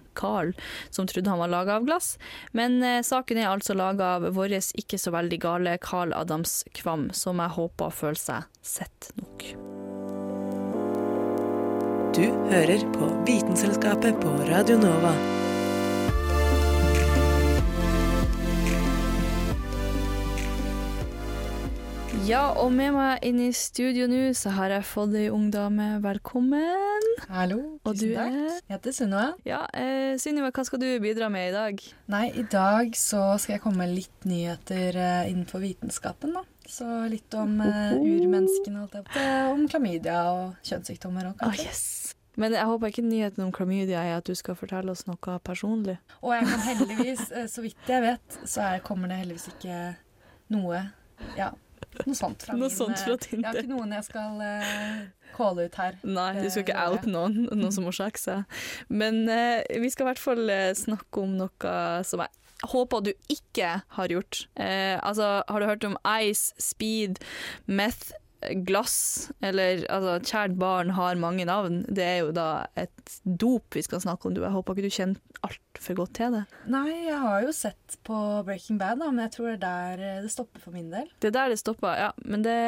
som 0.91 1.07
trodde 1.07 1.31
han 1.31 1.39
var 1.39 1.53
laga 1.53 1.77
av 1.77 1.87
glass, 1.87 2.17
men 2.57 2.81
eh, 2.83 3.03
saken 3.05 3.39
er 3.39 3.51
altså 3.53 3.77
laga 3.77 4.17
av 4.17 4.29
vår 4.35 4.57
ikke 4.57 4.99
så 4.99 5.13
veldig 5.15 5.39
gale 5.39 5.79
Carl 5.79 6.15
Adams 6.17 6.65
Kvam, 6.75 7.11
som 7.13 7.39
jeg 7.39 7.55
håper 7.55 7.95
føler 7.95 8.21
seg 8.21 8.51
sett 8.65 9.13
nok. 9.21 9.49
Du 12.17 12.25
hører 12.51 12.87
på 12.97 13.11
Vitenselskapet 13.29 14.17
på 14.23 14.39
Radio 14.49 14.81
Nova. 14.81 15.13
Ja, 22.27 22.49
og 22.59 22.73
med 22.75 22.91
meg 22.97 23.23
inn 23.27 23.37
i 23.39 23.51
studio 23.55 24.09
nå, 24.11 24.33
så 24.35 24.51
har 24.57 24.73
jeg 24.75 24.85
fått 24.89 25.13
ei 25.15 25.29
ung 25.31 25.45
dame. 25.55 26.01
Velkommen. 26.03 27.05
Hallo, 27.31 27.59
Og 27.87 27.95
du 27.95 28.01
tusen 28.03 28.17
takk. 28.17 28.33
er? 28.35 28.57
Jeg 28.67 28.73
heter 28.75 28.95
Sunniva. 28.97 29.27
Ja, 29.47 29.61
eh, 29.73 30.17
Sunniva, 30.19 30.51
hva 30.51 30.65
skal 30.67 30.81
du 30.83 30.87
bidra 31.01 31.29
med 31.31 31.51
i 31.51 31.53
dag? 31.55 31.83
Nei, 32.11 32.25
i 32.35 32.43
dag 32.43 32.91
så 32.99 33.39
skal 33.39 33.55
jeg 33.57 33.63
komme 33.63 33.79
med 33.85 33.95
litt 33.95 34.25
nyheter 34.27 34.97
eh, 34.99 35.31
innenfor 35.31 35.63
vitenskapen, 35.63 36.33
da. 36.35 36.43
Så 36.67 36.87
litt 37.13 37.33
om 37.39 37.61
eh, 37.63 37.95
urmenneskene, 37.95 38.81
holdt 38.83 38.95
jeg 38.99 39.07
på. 39.13 39.27
Om 39.53 39.69
klamydia 39.71 40.19
og 40.33 40.57
kjønnssykdommer 40.67 41.31
òg, 41.31 41.37
Ah, 41.47 41.53
Oh, 41.55 41.63
yes. 41.63 42.13
Men 42.37 42.53
jeg 42.53 42.67
håper 42.69 42.91
ikke 42.91 43.05
nyheten 43.07 43.45
om 43.47 43.53
klamydia 43.55 44.03
er 44.03 44.17
at 44.19 44.27
du 44.29 44.35
skal 44.37 44.59
fortelle 44.59 44.91
oss 44.93 45.07
noe 45.07 45.39
personlig. 45.47 45.95
Og 46.21 46.35
jeg 46.35 46.49
kan 46.51 46.67
heldigvis, 46.67 47.31
eh, 47.31 47.47
så 47.47 47.63
vidt 47.63 47.87
jeg 47.87 48.03
vet, 48.03 48.41
så 48.45 48.67
er, 48.75 48.83
kommer 48.85 49.09
det 49.09 49.21
heldigvis 49.23 49.47
ikke 49.55 49.79
noe 50.51 50.83
Ja, 51.39 51.53
noe 52.05 52.19
sånt 52.19 52.45
fra 52.47 52.57
Noe 52.57 52.69
min 52.69 52.77
sånt 52.77 53.01
fra 53.01 53.15
eh, 53.17 53.29
Jeg 53.33 53.45
har 53.47 53.61
ikke 53.63 53.73
noen 53.73 53.95
jeg 53.97 54.07
skal 54.09 54.41
uh, 54.43 55.29
calle 55.37 55.67
ut 55.67 55.79
her. 55.81 56.01
Nei, 56.05 56.31
du 56.39 56.49
skal 56.51 56.65
ikke 56.67 56.81
out 56.87 57.07
noen, 57.11 57.47
noen 57.51 57.75
som 57.75 57.87
må 57.89 57.95
sagt 57.97 58.23
seg. 58.23 58.59
Men 58.89 59.25
uh, 59.31 59.63
vi 59.67 59.93
skal 59.93 60.07
i 60.07 60.11
hvert 60.13 60.23
fall 60.23 60.53
eh, 60.53 60.73
snakke 60.77 61.25
om 61.25 61.39
noe 61.41 61.79
som 62.07 62.25
jeg 62.25 62.35
håper 62.65 63.03
du 63.05 63.11
ikke 63.33 63.73
har 63.99 64.13
gjort. 64.13 64.47
Uh, 64.59 64.97
altså, 65.01 65.43
har 65.49 65.61
du 65.61 65.69
hørt 65.69 65.85
om 65.89 65.99
ice, 66.23 66.55
speed, 66.63 67.21
meth, 67.69 68.15
glass, 68.67 69.31
eller 69.45 69.85
altså, 69.93 70.17
kjært 70.31 70.57
barn 70.61 70.93
har 70.97 71.19
mange 71.21 71.47
navn. 71.49 71.83
Det 71.89 72.05
er 72.05 72.19
jo 72.25 72.35
da 72.37 72.67
et 72.79 73.17
dop 73.25 73.77
vi 73.77 73.85
skal 73.87 74.03
snakke 74.05 74.29
om. 74.29 74.37
Jeg 74.37 74.55
håper 74.55 74.77
ikke 74.77 74.89
du 74.91 74.97
kjenner 74.99 75.47
altfor 75.47 75.99
godt 76.01 76.15
til 76.19 76.37
det. 76.37 76.45
Nei, 76.73 76.89
jeg 77.07 77.21
har 77.23 77.47
jo 77.47 77.55
sett 77.55 77.99
på 78.07 78.21
Breaking 78.47 78.81
Bad, 78.81 79.01
da, 79.03 79.11
men 79.11 79.27
jeg 79.27 79.35
tror 79.37 79.53
det 79.53 79.57
er 79.57 79.65
der 79.67 80.05
eh, 80.17 80.23
det 80.25 80.33
stopper 80.33 80.63
for 80.63 80.77
min 80.77 80.91
del. 80.93 81.09
Det 81.21 81.31
er 81.31 81.37
der 81.39 81.55
det 81.55 81.61
stopper, 81.63 81.97
ja. 82.07 82.13
Men 82.25 82.45
det, 82.47 82.61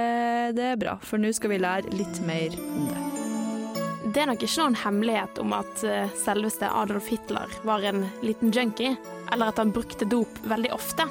det 0.59 0.73
er 0.73 0.81
bra, 0.81 0.99
for 1.05 1.21
nå 1.21 1.33
skal 1.37 1.55
vi 1.55 1.63
lære 1.63 1.95
litt 1.97 2.23
mer 2.29 2.59
om 2.65 2.91
det. 2.91 3.05
Det 4.09 4.23
er 4.23 4.29
nok 4.31 4.41
ikke 4.41 4.63
noen 4.63 4.77
hemmelighet 4.79 5.39
om 5.43 5.53
at 5.59 5.83
eh, 5.85 6.13
selveste 6.17 6.69
Adolf 6.73 7.11
Hitler 7.13 7.51
var 7.69 7.85
en 7.85 8.07
liten 8.25 8.55
junkie, 8.55 8.95
eller 9.33 9.53
at 9.53 9.61
han 9.61 9.75
brukte 9.75 10.09
dop 10.09 10.41
veldig 10.49 10.73
ofte. 10.77 11.05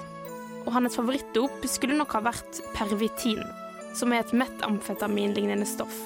Og 0.65 0.74
hans 0.75 0.97
favorittdop 0.97 1.63
skulle 1.69 1.95
nok 2.00 2.15
ha 2.17 2.24
vært 2.25 2.62
pervitin, 2.75 3.43
som 3.98 4.13
er 4.13 4.24
et 4.24 4.36
metamfetaminlignende 4.38 5.68
stoff. 5.68 5.98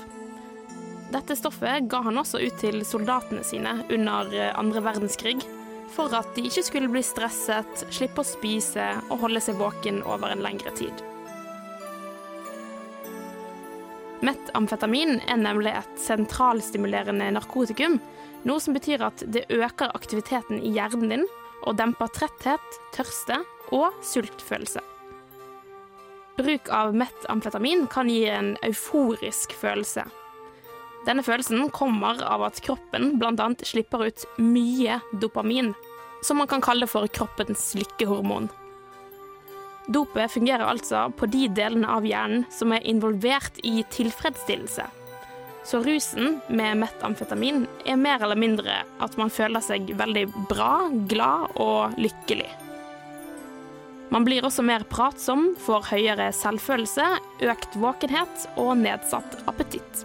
Dette 1.11 1.35
stoffet 1.35 1.89
ga 1.91 1.99
han 2.05 2.19
også 2.21 2.39
ut 2.39 2.59
til 2.61 2.85
soldatene 2.87 3.43
sine 3.43 3.81
under 3.91 4.31
eh, 4.31 4.53
andre 4.55 4.83
verdenskrig, 4.85 5.41
for 5.91 6.13
at 6.15 6.29
de 6.37 6.45
ikke 6.47 6.63
skulle 6.63 6.91
bli 6.91 7.03
stresset, 7.03 7.85
slippe 7.91 8.23
å 8.23 8.27
spise 8.27 8.85
og 9.09 9.25
holde 9.25 9.41
seg 9.43 9.59
våken 9.59 9.99
over 10.07 10.31
en 10.31 10.43
lengre 10.45 10.71
tid. 10.77 11.03
Metamfetamin 14.21 15.17
er 15.25 15.41
nemlig 15.41 15.73
et 15.75 15.99
sentralstimulerende 15.99 17.31
narkotikum, 17.35 17.97
noe 18.47 18.61
som 18.63 18.77
betyr 18.77 19.03
at 19.09 19.25
det 19.33 19.47
øker 19.51 19.91
aktiviteten 19.97 20.61
i 20.61 20.71
hjernen 20.77 21.11
din 21.11 21.27
og 21.65 21.75
demper 21.81 22.09
tretthet, 22.15 22.79
tørste 22.95 23.41
og 23.75 23.99
sultfølelse. 24.05 24.90
Bruk 26.41 26.69
av 26.73 26.95
metamfetamin 26.97 27.85
kan 27.87 28.09
gi 28.09 28.25
en 28.25 28.55
euforisk 28.65 29.53
følelse. 29.53 30.07
Denne 31.05 31.21
følelsen 31.25 31.69
kommer 31.73 32.17
av 32.25 32.41
at 32.45 32.61
kroppen 32.65 33.19
bl.a. 33.21 33.49
slipper 33.65 34.07
ut 34.09 34.25
mye 34.41 34.99
dopamin, 35.21 35.73
som 36.25 36.41
man 36.41 36.49
kan 36.49 36.61
kalle 36.61 36.89
for 36.89 37.05
kroppens 37.13 37.75
lykkehormon. 37.77 38.49
Dopet 39.91 40.31
fungerer 40.31 40.65
altså 40.65 41.07
på 41.17 41.29
de 41.29 41.47
delene 41.57 41.89
av 41.89 42.05
hjernen 42.05 42.45
som 42.53 42.73
er 42.73 42.85
involvert 42.89 43.61
i 43.65 43.81
tilfredsstillelse. 43.93 44.87
Så 45.65 45.83
rusen 45.85 46.39
med 46.49 46.81
metamfetamin 46.81 47.67
er 47.85 48.01
mer 48.01 48.21
eller 48.21 48.39
mindre 48.39 48.81
at 49.01 49.17
man 49.17 49.29
føler 49.29 49.61
seg 49.61 49.93
veldig 49.97 50.25
bra, 50.49 50.89
glad 51.09 51.53
og 51.61 51.97
lykkelig. 52.01 52.49
Man 54.11 54.25
blir 54.27 54.43
også 54.43 54.63
mer 54.67 54.83
pratsom, 54.91 55.53
får 55.55 55.85
høyere 55.93 56.31
selvfølelse, 56.35 57.05
økt 57.47 57.77
våkenhet 57.79 58.49
og 58.59 58.73
nedsatt 58.81 59.37
appetitt. 59.47 60.03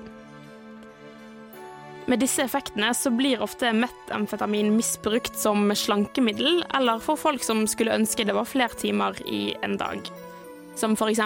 Med 2.07 2.23
disse 2.23 2.45
effektene 2.45 2.93
så 2.95 3.11
blir 3.11 3.43
ofte 3.43 3.73
metamfetamin 3.75 4.71
misbrukt 4.77 5.35
som 5.35 5.67
slankemiddel, 5.75 6.63
eller 6.79 7.03
for 7.03 7.19
folk 7.19 7.43
som 7.43 7.65
skulle 7.67 7.97
ønske 7.99 8.23
det 8.29 8.37
var 8.37 8.47
flere 8.47 8.79
timer 8.79 9.19
i 9.27 9.57
en 9.67 9.75
dag. 9.81 10.07
Som 10.79 10.95
f.eks. 10.95 11.25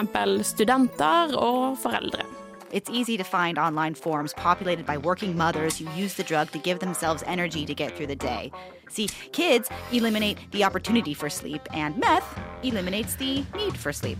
studenter 0.49 1.37
og 1.37 1.77
foreldre. 1.83 2.25
It's 2.73 2.89
easy 2.89 3.15
to 3.17 3.23
find 3.23 3.59
online 3.59 3.93
forums 3.93 4.33
populated 4.33 4.87
by 4.87 4.97
working 4.97 5.37
mothers 5.37 5.77
who 5.77 5.85
use 5.93 6.15
the 6.15 6.23
drug 6.23 6.49
to 6.51 6.57
give 6.57 6.79
themselves 6.79 7.21
energy 7.27 7.63
to 7.65 7.75
get 7.75 7.91
through 7.95 8.07
the 8.07 8.15
day. 8.15 8.51
See, 8.91 9.07
kids 9.31 9.69
eliminate 9.91 10.37
the 10.51 10.65
opportunity 10.65 11.13
for 11.13 11.29
sleep, 11.29 11.61
and 11.71 11.97
meth 11.97 12.39
eliminates 12.63 13.15
the 13.15 13.45
need 13.55 13.77
for 13.77 13.93
sleep. 13.93 14.19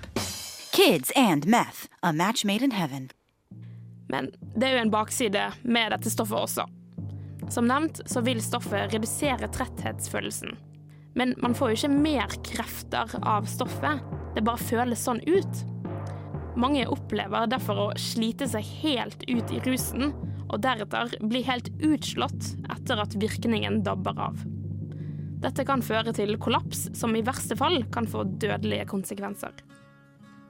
Kids 0.72 1.12
and 1.16 1.46
meth, 1.46 1.90
a 2.02 2.14
match 2.14 2.46
made 2.46 2.64
in 2.64 2.72
heaven. 2.72 3.10
Men 4.08 4.32
det 4.56 4.68
er 4.68 4.78
jo 4.78 4.84
en 4.86 4.92
bakside 4.92 5.44
med 5.64 5.92
dette 5.92 6.12
stoffet 6.12 6.40
også. 6.40 6.66
Som 7.52 7.68
nevnt 7.68 8.00
så 8.08 8.24
vil 8.24 8.40
stoffet 8.44 8.94
redusere 8.94 9.50
tretthetsfølelsen. 9.52 10.56
Men 11.20 11.36
man 11.44 11.56
får 11.56 11.74
jo 11.74 11.80
ikke 11.80 12.00
mer 12.08 12.36
krefter 12.48 13.12
av 13.28 13.48
stoffet, 13.52 14.00
det 14.36 14.46
bare 14.48 14.64
føles 14.72 15.04
sånn 15.04 15.20
ut. 15.28 15.64
Mange 16.56 16.86
opplever 16.88 17.52
derfor 17.52 17.84
å 17.86 17.90
slite 18.00 18.48
seg 18.48 18.64
helt 18.84 19.28
ut 19.28 19.52
i 19.52 19.60
rusen, 19.68 20.16
og 20.52 20.64
deretter 20.64 21.12
bli 21.24 21.44
helt 21.48 21.68
utslått 21.84 22.54
etter 22.72 23.04
at 23.04 23.20
virkningen 23.20 23.84
dabber 23.88 24.20
av. 24.32 24.40
Dette 25.42 25.66
kan 25.66 25.82
føre 25.82 26.14
til 26.14 26.36
kollaps, 26.42 26.86
som 26.98 27.16
i 27.18 27.24
verste 27.26 27.58
fall 27.58 27.82
kan 27.94 28.06
få 28.10 28.28
dødelige 28.42 28.86
konsekvenser. 28.92 29.56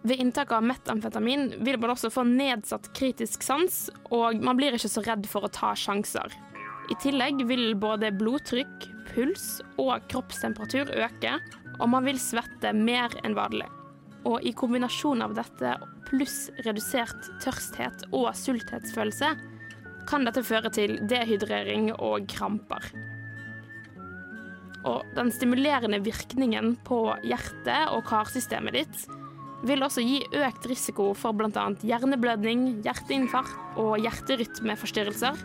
Ved 0.03 0.19
inntak 0.19 0.51
av 0.51 0.65
metamfetamin 0.65 1.61
vil 1.61 1.77
man 1.79 1.93
også 1.93 2.09
få 2.11 2.25
nedsatt 2.27 2.89
kritisk 2.97 3.45
sans, 3.45 3.85
og 4.09 4.41
man 4.43 4.57
blir 4.57 4.75
ikke 4.75 4.89
så 4.91 5.03
redd 5.05 5.27
for 5.29 5.45
å 5.45 5.51
ta 5.53 5.71
sjanser. 5.77 6.33
I 6.91 6.97
tillegg 6.99 7.45
vil 7.47 7.75
både 7.79 8.09
blodtrykk, 8.17 8.87
puls 9.13 9.61
og 9.79 10.09
kroppstemperatur 10.11 10.91
øke, 11.05 11.37
og 11.79 11.87
man 11.93 12.07
vil 12.07 12.19
svette 12.19 12.73
mer 12.75 13.13
enn 13.23 13.37
vanlig. 13.37 13.69
Og 14.27 14.43
i 14.43 14.51
kombinasjon 14.57 15.23
av 15.23 15.37
dette 15.37 15.77
pluss 16.09 16.49
redusert 16.65 17.31
tørsthet 17.43 18.09
og 18.11 18.33
sulthetsfølelse, 18.35 19.31
kan 20.09 20.27
dette 20.27 20.43
føre 20.43 20.73
til 20.73 20.97
dehydrering 21.07 21.93
og 21.93 22.27
kramper. 22.31 22.89
Og 24.87 25.05
den 25.15 25.29
stimulerende 25.33 26.01
virkningen 26.03 26.75
på 26.87 27.03
hjertet 27.25 27.91
og 27.93 28.05
karsystemet 28.09 28.79
ditt 28.79 29.03
vil 29.67 29.83
også 29.85 30.01
gi 30.01 30.21
økt 30.41 30.65
risiko 30.71 31.11
for 31.13 31.37
bl.a. 31.37 31.67
hjerneblødning, 31.85 32.81
hjerteinfarkt 32.85 33.77
og 33.81 33.99
hjerterytmeforstyrrelser, 34.01 35.37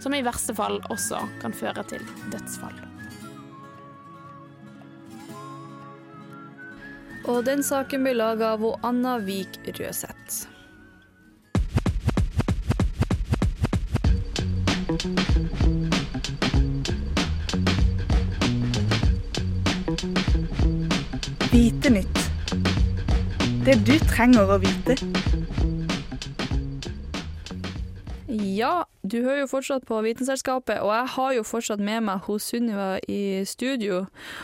som 0.00 0.14
i 0.14 0.22
verste 0.24 0.54
fall 0.54 0.78
også 0.92 1.18
kan 1.42 1.54
føre 1.56 1.82
til 1.90 2.06
dødsfall. 2.30 2.78
Og 7.30 7.42
den 7.46 7.60
saken 7.66 8.06
ble 8.06 8.14
laga 8.16 8.54
av 8.54 8.64
Anna 8.86 9.18
Vik 9.22 9.60
Røseth. 9.76 10.46
Vite 14.90 15.59
Det 23.70 23.76
du 23.86 23.92
trenger 24.02 24.48
å 24.50 24.56
vite. 24.58 24.96
Ja, 28.26 28.72
du 29.06 29.20
hører 29.20 29.44
jo 29.44 29.50
fortsatt 29.52 29.84
på 29.86 30.00
Vitenselskapet, 30.02 30.80
og 30.82 30.90
jeg 30.90 31.12
har 31.12 31.36
jo 31.36 31.44
fortsatt 31.46 31.78
med 31.78 32.02
meg 32.08 32.26
hos 32.26 32.48
Sunniva 32.50 32.96
i 33.06 33.44
studio. 33.46 34.00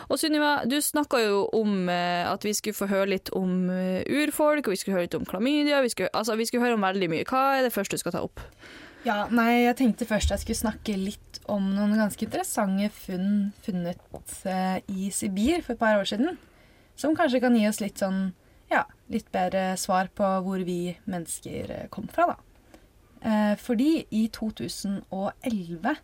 Og 0.07 0.23
Sunniva, 0.23 0.61
du 0.71 0.77
snakka 0.79 1.25
jo 1.25 1.43
om 1.59 1.91
eh, 1.91 2.23
at 2.23 2.47
vi 2.47 2.55
skulle 2.55 2.79
få 2.79 2.87
høre 2.93 3.17
litt 3.17 3.35
om 3.35 3.67
eh, 3.75 4.07
urfolk, 4.07 4.69
og 4.69 4.77
vi 4.77 4.79
skulle 4.85 5.01
høre 5.01 5.09
litt 5.09 5.19
om 5.19 5.27
klamydia. 5.27 5.83
Vi 5.83 5.91
skulle, 5.97 6.15
altså, 6.15 6.39
vi 6.39 6.47
skulle 6.47 6.63
høre 6.69 6.79
om 6.79 6.87
veldig 6.87 7.11
mye. 7.17 7.27
Hva 7.27 7.43
er 7.57 7.67
det 7.67 7.75
første 7.75 7.99
du 7.99 8.07
skal 8.07 8.15
ta 8.15 8.23
opp? 8.31 8.47
Ja, 9.11 9.25
nei, 9.35 9.65
jeg 9.65 9.81
tenkte 9.83 10.07
først 10.07 10.31
jeg 10.37 10.47
skulle 10.47 10.63
snakke 10.63 10.95
litt 11.03 11.43
om 11.51 11.73
noen 11.75 11.99
ganske 11.99 12.31
interessante 12.31 12.95
funn 13.03 13.31
funnet 13.67 14.07
eh, 14.47 14.79
i 14.87 15.11
Sibir 15.11 15.67
for 15.67 15.75
et 15.75 15.83
par 15.83 15.99
år 15.99 16.15
siden. 16.15 16.39
Som 16.95 17.19
kanskje 17.19 17.43
kan 17.43 17.59
gi 17.59 17.67
oss 17.67 17.83
litt 17.83 17.99
sånn, 17.99 18.29
litt 19.13 19.29
bedre 19.35 19.77
svar 19.81 20.11
på 20.15 20.29
hvor 20.47 20.63
vi 20.67 20.97
mennesker 21.07 21.73
eh, 21.73 21.89
kom 21.93 22.09
fra, 22.13 22.35
da. 22.35 22.39
Eh, 23.27 23.55
fordi 23.59 24.07
i 24.11 24.27
2011 24.33 25.97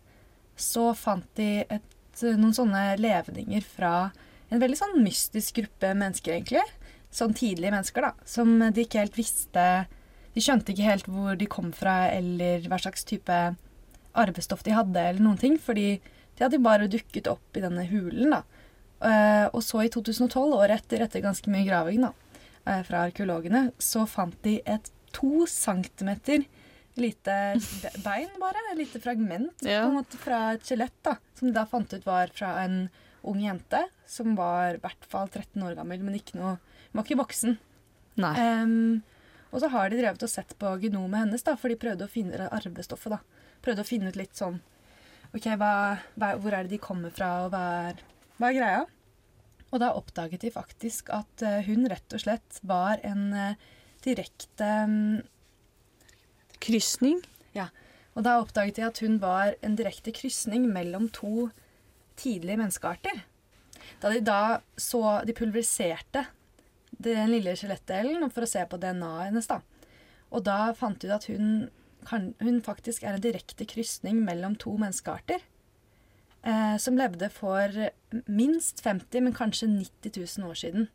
så 0.59 0.85
fant 0.97 1.27
de 1.39 1.63
et, 1.63 1.89
noen 2.21 2.53
sånne 2.55 2.93
levninger 3.01 3.63
fra 3.65 4.11
en 4.53 4.61
veldig 4.61 4.77
sånn 4.77 5.01
mystisk 5.01 5.57
gruppe 5.61 5.93
mennesker, 5.97 6.37
egentlig. 6.37 6.63
Sånn 7.13 7.33
tidlige 7.37 7.73
mennesker, 7.73 8.05
da. 8.05 8.13
Som 8.25 8.55
de 8.61 8.85
ikke 8.85 9.01
helt 9.01 9.17
visste 9.17 9.85
De 10.33 10.41
skjønte 10.41 10.73
ikke 10.73 10.87
helt 10.87 11.07
hvor 11.09 11.35
de 11.37 11.45
kom 11.45 11.67
fra, 11.77 12.07
eller 12.09 12.63
hva 12.65 12.79
slags 12.81 13.05
type 13.05 13.35
arvestoff 14.17 14.63
de 14.65 14.73
hadde, 14.73 14.97
eller 14.97 15.21
noen 15.21 15.37
ting. 15.37 15.59
Fordi 15.61 15.99
de 16.01 16.41
hadde 16.41 16.61
bare 16.63 16.89
dukket 16.89 17.29
opp 17.29 17.57
i 17.57 17.61
denne 17.61 17.85
hulen, 17.89 18.33
da. 18.33 18.41
Eh, 19.03 19.45
og 19.51 19.61
så 19.65 19.83
i 19.83 19.91
2012, 19.93 20.55
året 20.57 20.79
etter, 20.79 21.03
etter 21.05 21.21
ganske 21.21 21.51
mye 21.51 21.67
graving 21.67 22.05
da, 22.05 22.13
eh, 22.13 22.22
fra 22.65 23.05
arkeologene, 23.09 23.71
så 23.77 24.05
fant 24.07 24.35
de 24.45 24.57
et 24.65 24.91
to 25.13 25.45
centimeter 25.49 26.45
lite 26.95 27.35
bein, 28.03 28.29
bare. 28.39 28.61
Et 28.71 28.77
lite 28.77 28.99
fragment 29.01 29.63
Ja. 29.65 29.87
måte 29.89 30.17
fra 30.21 30.53
et 30.53 30.61
skjelett, 30.65 30.93
da. 31.03 31.17
Som 31.35 31.49
de 31.49 31.53
da 31.57 31.65
fant 31.65 31.91
ut 31.93 32.05
var 32.05 32.27
fra 32.33 32.53
en 32.63 32.89
ung 33.23 33.39
jente 33.41 33.79
som 34.09 34.35
var 34.35 34.75
i 34.75 34.81
hvert 34.83 35.05
fall 35.09 35.27
13 35.31 35.63
år 35.63 35.75
gammel, 35.79 36.01
men 36.03 36.15
ikke 36.19 36.35
noe 36.37 36.57
Hun 36.93 36.99
var 36.99 37.03
ikke 37.07 37.17
voksen. 37.23 37.57
Nei. 38.21 38.33
Um, 38.61 39.01
og 39.51 39.61
så 39.63 39.69
har 39.73 39.89
de 39.89 39.97
drevet 39.97 40.21
og 40.21 40.29
sett 40.29 40.53
på 40.59 40.75
genomet 40.81 41.23
hennes, 41.23 41.41
da, 41.41 41.55
for 41.57 41.69
de 41.69 41.75
prøvde 41.81 42.05
å 42.05 42.09
finne 42.11 42.49
arvestoffet. 42.53 43.09
da. 43.09 43.19
Prøvde 43.65 43.81
å 43.81 43.87
finne 43.87 44.09
ut 44.13 44.15
litt 44.19 44.35
sånn 44.37 44.59
OK, 45.33 45.47
hva, 45.57 45.97
hva, 46.19 46.35
hvor 46.37 46.53
er 46.53 46.67
det 46.67 46.75
de 46.75 46.77
kommer 46.77 47.09
fra, 47.09 47.45
og 47.47 47.51
hva 47.55 47.89
er, 47.89 48.03
hva 48.37 48.51
er 48.51 48.57
greia? 48.59 48.83
Og 49.73 49.81
da 49.81 49.89
oppdaget 49.97 50.45
de 50.45 50.53
faktisk 50.53 51.09
at 51.13 51.41
eh, 51.41 51.63
hun 51.65 51.87
rett 51.89 52.13
og 52.13 52.21
slett 52.21 52.59
var 52.61 53.01
en 53.05 53.31
eh, 53.33 53.61
direkte 54.05 54.69
mm, 54.89 55.23
Krysning? 56.63 57.19
Ja. 57.57 57.67
Og 58.13 58.23
da 58.23 58.37
oppdaget 58.39 58.77
de 58.77 58.85
at 58.85 59.01
hun 59.03 59.17
var 59.19 59.57
en 59.65 59.75
direkte 59.75 60.13
krysning 60.15 60.69
mellom 60.71 61.09
to 61.11 61.49
tidlige 62.19 62.59
menneskearter. 62.61 63.23
Da 63.99 64.13
de 64.13 64.21
da 64.23 64.61
så 64.79 65.23
De 65.27 65.35
pulveriserte 65.35 66.27
den 67.03 67.33
lille 67.33 67.55
skjelettdelen 67.57 68.29
for 68.31 68.45
å 68.45 68.47
se 68.47 68.61
på 68.69 68.77
DNA-et 68.79 69.31
hennes, 69.31 69.49
da. 69.49 69.59
Og 70.31 70.45
da 70.45 70.71
fant 70.77 71.01
de 71.01 71.09
ut 71.09 71.15
at 71.17 71.25
hun, 71.27 71.49
kan, 72.07 72.29
hun 72.39 72.61
faktisk 72.63 73.03
er 73.03 73.17
en 73.17 73.23
direkte 73.23 73.65
krysning 73.67 74.21
mellom 74.23 74.55
to 74.61 74.77
menneskearter. 74.77 75.43
Eh, 76.43 76.77
som 76.77 76.97
levde 76.99 77.29
for 77.31 77.71
minst 78.27 78.83
50, 78.83 79.21
men 79.21 79.33
kanskje 79.33 79.67
90 79.67 80.11
000 80.39 80.49
år 80.49 80.59
siden. 80.59 80.89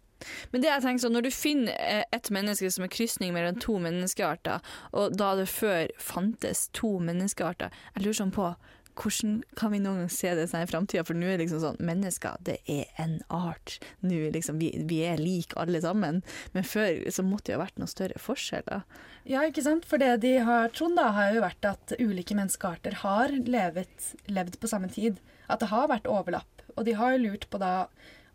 Men 0.52 0.60
det 0.62 0.68
jeg 0.68 0.82
tenker 0.84 1.04
sånn, 1.04 1.14
når 1.16 1.28
du 1.28 1.30
finner 1.32 1.76
eh, 1.78 2.02
et 2.12 2.28
menneske 2.34 2.68
som 2.74 2.84
er 2.84 2.92
krysning 2.92 3.32
mellom 3.32 3.56
to 3.62 3.78
menneskearter, 3.80 4.60
og 4.92 5.14
da 5.16 5.34
det 5.38 5.46
før 5.48 5.88
fantes 6.02 6.66
to 6.76 6.98
menneskearter, 7.00 7.72
jeg 7.94 8.04
lurer 8.04 8.18
sånn 8.20 8.34
på 8.34 8.50
hvordan 8.98 9.36
kan 9.54 9.70
vi 9.70 9.78
noen 9.78 10.02
gang 10.02 10.10
se 10.10 10.32
det 10.34 10.48
sånn 10.50 10.64
i 10.66 10.68
framtida? 10.68 11.04
For 11.06 11.14
nå 11.14 11.28
er 11.28 11.36
det 11.36 11.44
liksom 11.44 11.60
sånn 11.62 11.76
Mennesker, 11.86 12.40
det 12.42 12.56
er 12.66 12.88
en 12.98 13.20
art. 13.30 13.76
Nå 14.02 14.16
er 14.26 14.34
liksom, 14.34 14.58
vi, 14.58 14.72
vi 14.90 15.04
er 15.06 15.22
like 15.22 15.54
alle 15.62 15.78
sammen. 15.84 16.18
Men 16.50 16.66
før 16.66 17.04
så 17.14 17.22
måtte 17.22 17.46
det 17.46 17.54
jo 17.54 17.60
ha 17.60 17.62
vært 17.62 17.78
noen 17.78 17.92
større 17.92 18.18
forskjeller. 18.18 18.82
Ja, 19.30 19.44
ikke 19.46 19.62
sant? 19.62 19.86
For 19.86 20.02
det 20.02 20.16
de 20.26 20.34
har 20.42 20.74
trodd, 20.74 20.98
da, 20.98 21.12
har 21.14 21.30
jo 21.36 21.46
vært 21.46 21.70
at 21.70 21.94
ulike 22.02 22.34
menneskearter 22.34 22.98
har 23.04 23.38
levet, 23.46 24.10
levd 24.26 24.58
på 24.58 24.74
samme 24.74 24.90
tid. 24.90 25.22
At 25.48 25.62
det 25.62 25.70
har 25.72 25.88
vært 25.90 26.08
overlapp. 26.10 26.64
Og 26.76 26.84
de 26.86 26.94
har 26.98 27.14
jo 27.14 27.24
lurt 27.24 27.48
på 27.50 27.60
da 27.60 27.88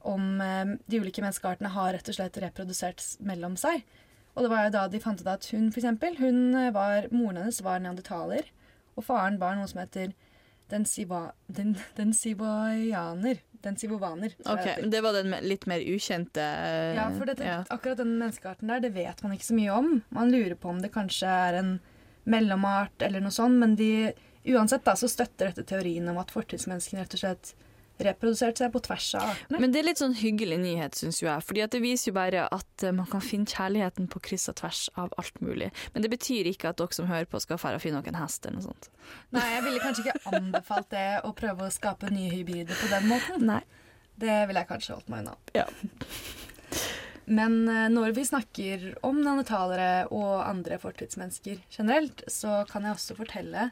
om 0.04 0.42
eh, 0.44 0.76
de 0.90 1.00
ulike 1.00 1.24
menneskeartene 1.24 1.72
har 1.74 1.94
rett 1.96 2.10
og 2.12 2.18
slett 2.18 2.40
reprodusert 2.44 3.04
mellom 3.24 3.56
seg. 3.60 3.86
Og 4.34 4.46
det 4.46 4.52
var 4.52 4.66
jo 4.66 4.74
da 4.74 4.88
de 4.90 5.02
fant 5.02 5.22
ut 5.22 5.30
at 5.30 5.48
hun 5.54 5.70
for 5.70 5.80
eksempel, 5.80 6.18
hun 6.20 6.58
eh, 6.58 6.74
var, 6.76 7.08
moren 7.14 7.44
hennes 7.44 7.62
var 7.64 7.82
neandertaler, 7.84 8.50
og 8.98 9.08
faren 9.08 9.40
var 9.42 9.58
noe 9.58 9.70
som 9.70 9.82
heter 9.84 10.12
den, 10.74 10.86
siva, 10.90 11.32
den, 11.48 11.76
den 11.98 12.14
sivoianer. 12.18 13.42
Den 13.64 13.78
sivovaner. 13.80 14.34
Ok, 14.44 14.66
men 14.82 14.90
Det 14.92 15.00
var 15.06 15.16
den 15.16 15.32
litt 15.48 15.64
mer 15.72 15.80
ukjente 15.80 16.44
uh, 16.44 16.98
Ja, 16.98 17.06
for 17.16 17.30
dette, 17.30 17.46
ja. 17.48 17.62
akkurat 17.72 18.02
den 18.02 18.18
menneskearten 18.18 18.68
der, 18.68 18.82
det 18.84 18.90
vet 18.92 19.22
man 19.24 19.38
ikke 19.38 19.48
så 19.48 19.56
mye 19.56 19.78
om. 19.78 19.88
Man 20.12 20.34
lurer 20.34 20.58
på 20.60 20.68
om 20.74 20.82
det 20.84 20.90
kanskje 20.92 21.30
er 21.32 21.60
en 21.62 21.70
mellomart 22.28 23.06
eller 23.08 23.24
noe 23.24 23.32
sånt, 23.32 23.56
men 23.62 23.78
de, 23.80 24.12
uansett 24.46 24.84
da, 24.86 24.96
så 25.00 25.10
støtter 25.12 25.52
dette 25.52 25.68
teorien 25.70 26.08
om 26.12 26.20
at 26.22 26.34
fortidsmenneskene 26.34 27.04
rett 27.04 27.16
og 27.18 27.24
slett 27.24 27.54
reproduserte 28.02 28.64
seg 28.64 28.72
på 28.74 28.82
tvers 28.84 29.08
av 29.20 29.28
artene. 29.34 29.60
Men 29.62 29.74
det 29.74 29.82
er 29.82 29.88
litt 29.88 30.02
sånn 30.02 30.16
hyggelig 30.18 30.58
nyhet, 30.64 30.98
syns 30.98 31.22
jeg. 31.22 31.46
Fordi 31.46 31.66
det 31.76 31.82
viser 31.84 32.10
jo 32.10 32.16
bare 32.18 32.48
at 32.54 32.86
eh, 32.86 32.96
man 32.96 33.08
kan 33.10 33.22
finne 33.24 33.50
kjærligheten 33.50 34.10
på 34.12 34.22
kryss 34.28 34.50
og 34.52 34.58
tvers 34.64 34.88
av 35.00 35.14
alt 35.22 35.38
mulig. 35.46 35.70
Men 35.94 36.06
det 36.06 36.12
betyr 36.14 36.50
ikke 36.50 36.72
at 36.72 36.82
dere 36.82 36.98
som 36.98 37.10
hører 37.12 37.30
på, 37.30 37.42
skal 37.44 37.62
dra 37.62 37.76
og 37.78 37.84
finne 37.84 38.02
noen 38.02 38.20
hest 38.20 38.48
eller 38.48 38.60
noe 38.60 38.72
sånt. 38.72 38.90
Nei, 39.36 39.46
jeg 39.56 39.66
ville 39.68 39.84
kanskje 39.84 40.08
ikke 40.08 40.36
anbefalt 40.40 40.90
det 40.94 41.08
å 41.22 41.34
prøve 41.38 41.68
å 41.68 41.74
skape 41.74 42.10
nye 42.14 42.34
hybrider 42.34 42.80
på 42.82 42.90
den 42.96 43.10
måten. 43.12 43.46
Nei. 43.54 43.62
Det 44.20 44.42
ville 44.50 44.62
jeg 44.62 44.70
kanskje 44.70 44.98
holdt 44.98 45.14
meg 45.14 45.24
unna. 45.24 45.38
Ja. 45.58 45.68
Men 47.26 47.62
eh, 47.72 47.88
når 47.94 48.18
vi 48.18 48.26
snakker 48.28 48.90
om 49.06 49.22
neandertalere 49.22 50.10
og 50.12 50.42
andre 50.44 50.82
fortidsmennesker 50.82 51.62
generelt, 51.72 52.26
så 52.28 52.64
kan 52.70 52.88
jeg 52.88 52.98
også 52.98 53.18
fortelle 53.22 53.70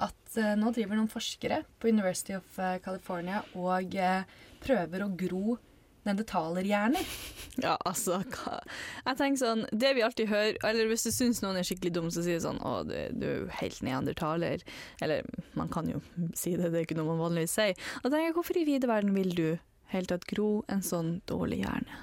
at 0.00 0.36
eh, 0.38 0.54
nå 0.58 0.72
driver 0.74 0.98
noen 0.98 1.10
forskere 1.10 1.62
på 1.80 1.90
University 1.90 2.36
of 2.36 2.58
eh, 2.58 2.78
California 2.84 3.42
og 3.58 3.96
eh, 3.96 4.22
prøver 4.62 5.04
å 5.04 5.10
gro 5.18 5.58
neandertalerhjerner. 6.06 7.04
Ja, 7.60 7.74
altså 7.84 8.20
hva? 8.30 8.60
Jeg 9.04 9.18
tenker 9.18 9.40
sånn, 9.40 9.64
Det 9.74 9.88
vi 9.96 10.04
alltid 10.06 10.30
hører 10.30 10.54
Eller 10.64 10.86
hvis 10.88 11.02
du 11.04 11.10
syns 11.12 11.40
noen 11.42 11.58
er 11.58 11.66
skikkelig 11.66 11.90
dum, 11.92 12.06
så 12.14 12.22
sier 12.24 12.38
du 12.38 12.44
sånn 12.44 12.60
Å, 12.64 12.70
du, 12.86 12.94
du 13.10 13.24
er 13.26 13.34
jo 13.34 13.48
helt 13.58 13.80
neandertaler. 13.84 14.62
Eller 15.02 15.26
man 15.58 15.68
kan 15.68 15.90
jo 15.90 15.98
si 16.40 16.54
det, 16.56 16.70
det 16.70 16.78
er 16.78 16.86
ikke 16.86 16.96
noe 16.96 17.10
man 17.10 17.20
vanligvis 17.26 17.56
sier. 17.58 17.74
Og 18.00 18.06
da 18.06 18.14
tenker 18.14 18.30
jeg, 18.30 18.36
hvorfor 18.38 18.60
i 18.60 18.64
vide 18.70 18.88
verden 18.88 19.12
vil 19.18 19.34
du 19.36 19.48
helt 19.92 20.12
tatt 20.14 20.24
gro 20.30 20.62
en 20.72 20.80
sånn 20.86 21.18
dårlig 21.28 21.60
hjerne? 21.66 21.98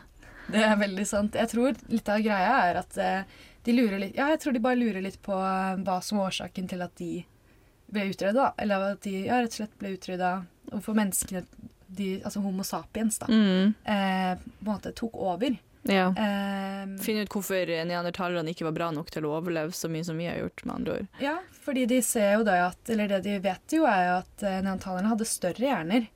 Det 0.52 0.62
er 0.68 0.78
veldig 0.84 1.08
sant. 1.08 1.40
Jeg 1.40 1.50
tror 1.56 1.80
litt 1.90 2.12
av 2.12 2.22
greia 2.28 2.60
er 2.68 2.82
at 2.84 3.00
de 3.66 3.74
lurer 3.74 4.04
litt 4.04 4.20
Ja, 4.20 4.30
jeg 4.36 4.44
tror 4.44 4.54
de 4.56 4.64
bare 4.68 4.80
lurer 4.80 5.02
litt 5.04 5.18
på 5.26 5.34
hva 5.34 5.98
som 6.06 6.20
er 6.20 6.28
årsaken 6.28 6.70
til 6.70 6.86
at 6.86 6.94
de 7.00 7.24
ble 7.92 8.10
utrydda. 8.12 8.54
Eller 8.58 8.92
at 8.94 9.02
de 9.06 9.14
ja, 9.26 9.42
rett 9.42 9.54
og 9.56 9.62
slett 9.62 9.78
ble 9.80 9.94
utrydda. 9.98 10.32
for 10.84 10.94
menneskene, 10.98 11.46
de, 11.88 12.22
altså 12.22 12.42
Homo 12.44 12.64
sapiens, 12.68 13.18
da, 13.22 13.26
Mm. 13.32 13.74
eh, 13.86 14.36
på 14.36 14.68
en 14.68 14.74
måte 14.74 14.92
tok 14.94 15.16
over. 15.16 15.56
Ja. 15.88 16.10
Eh, 16.10 16.98
Finne 17.00 17.22
ut 17.24 17.30
hvorfor 17.32 17.70
neandertalerne 17.88 18.52
ikke 18.52 18.66
var 18.68 18.74
bra 18.76 18.90
nok 18.92 19.10
til 19.10 19.24
å 19.24 19.38
overleve 19.40 19.72
så 19.72 19.88
mye 19.90 20.04
som 20.04 20.18
vi 20.20 20.26
har 20.28 20.36
gjort, 20.42 20.66
med 20.66 20.76
andre 20.76 20.92
ord. 20.98 21.08
ja, 21.24 21.38
fordi 21.64 21.86
de 21.88 22.02
ser 22.02 22.34
jo 22.34 22.44
da 22.44 22.58
at 22.68 22.90
Eller 22.90 23.08
det 23.08 23.22
de 23.24 23.40
vet 23.40 23.72
jo, 23.72 23.86
er 23.86 24.04
jo 24.10 24.18
at 24.20 24.44
eh, 24.44 24.62
neandertalerne 24.62 25.08
hadde 25.14 25.26
større 25.26 25.64
hjerner. 25.64 26.08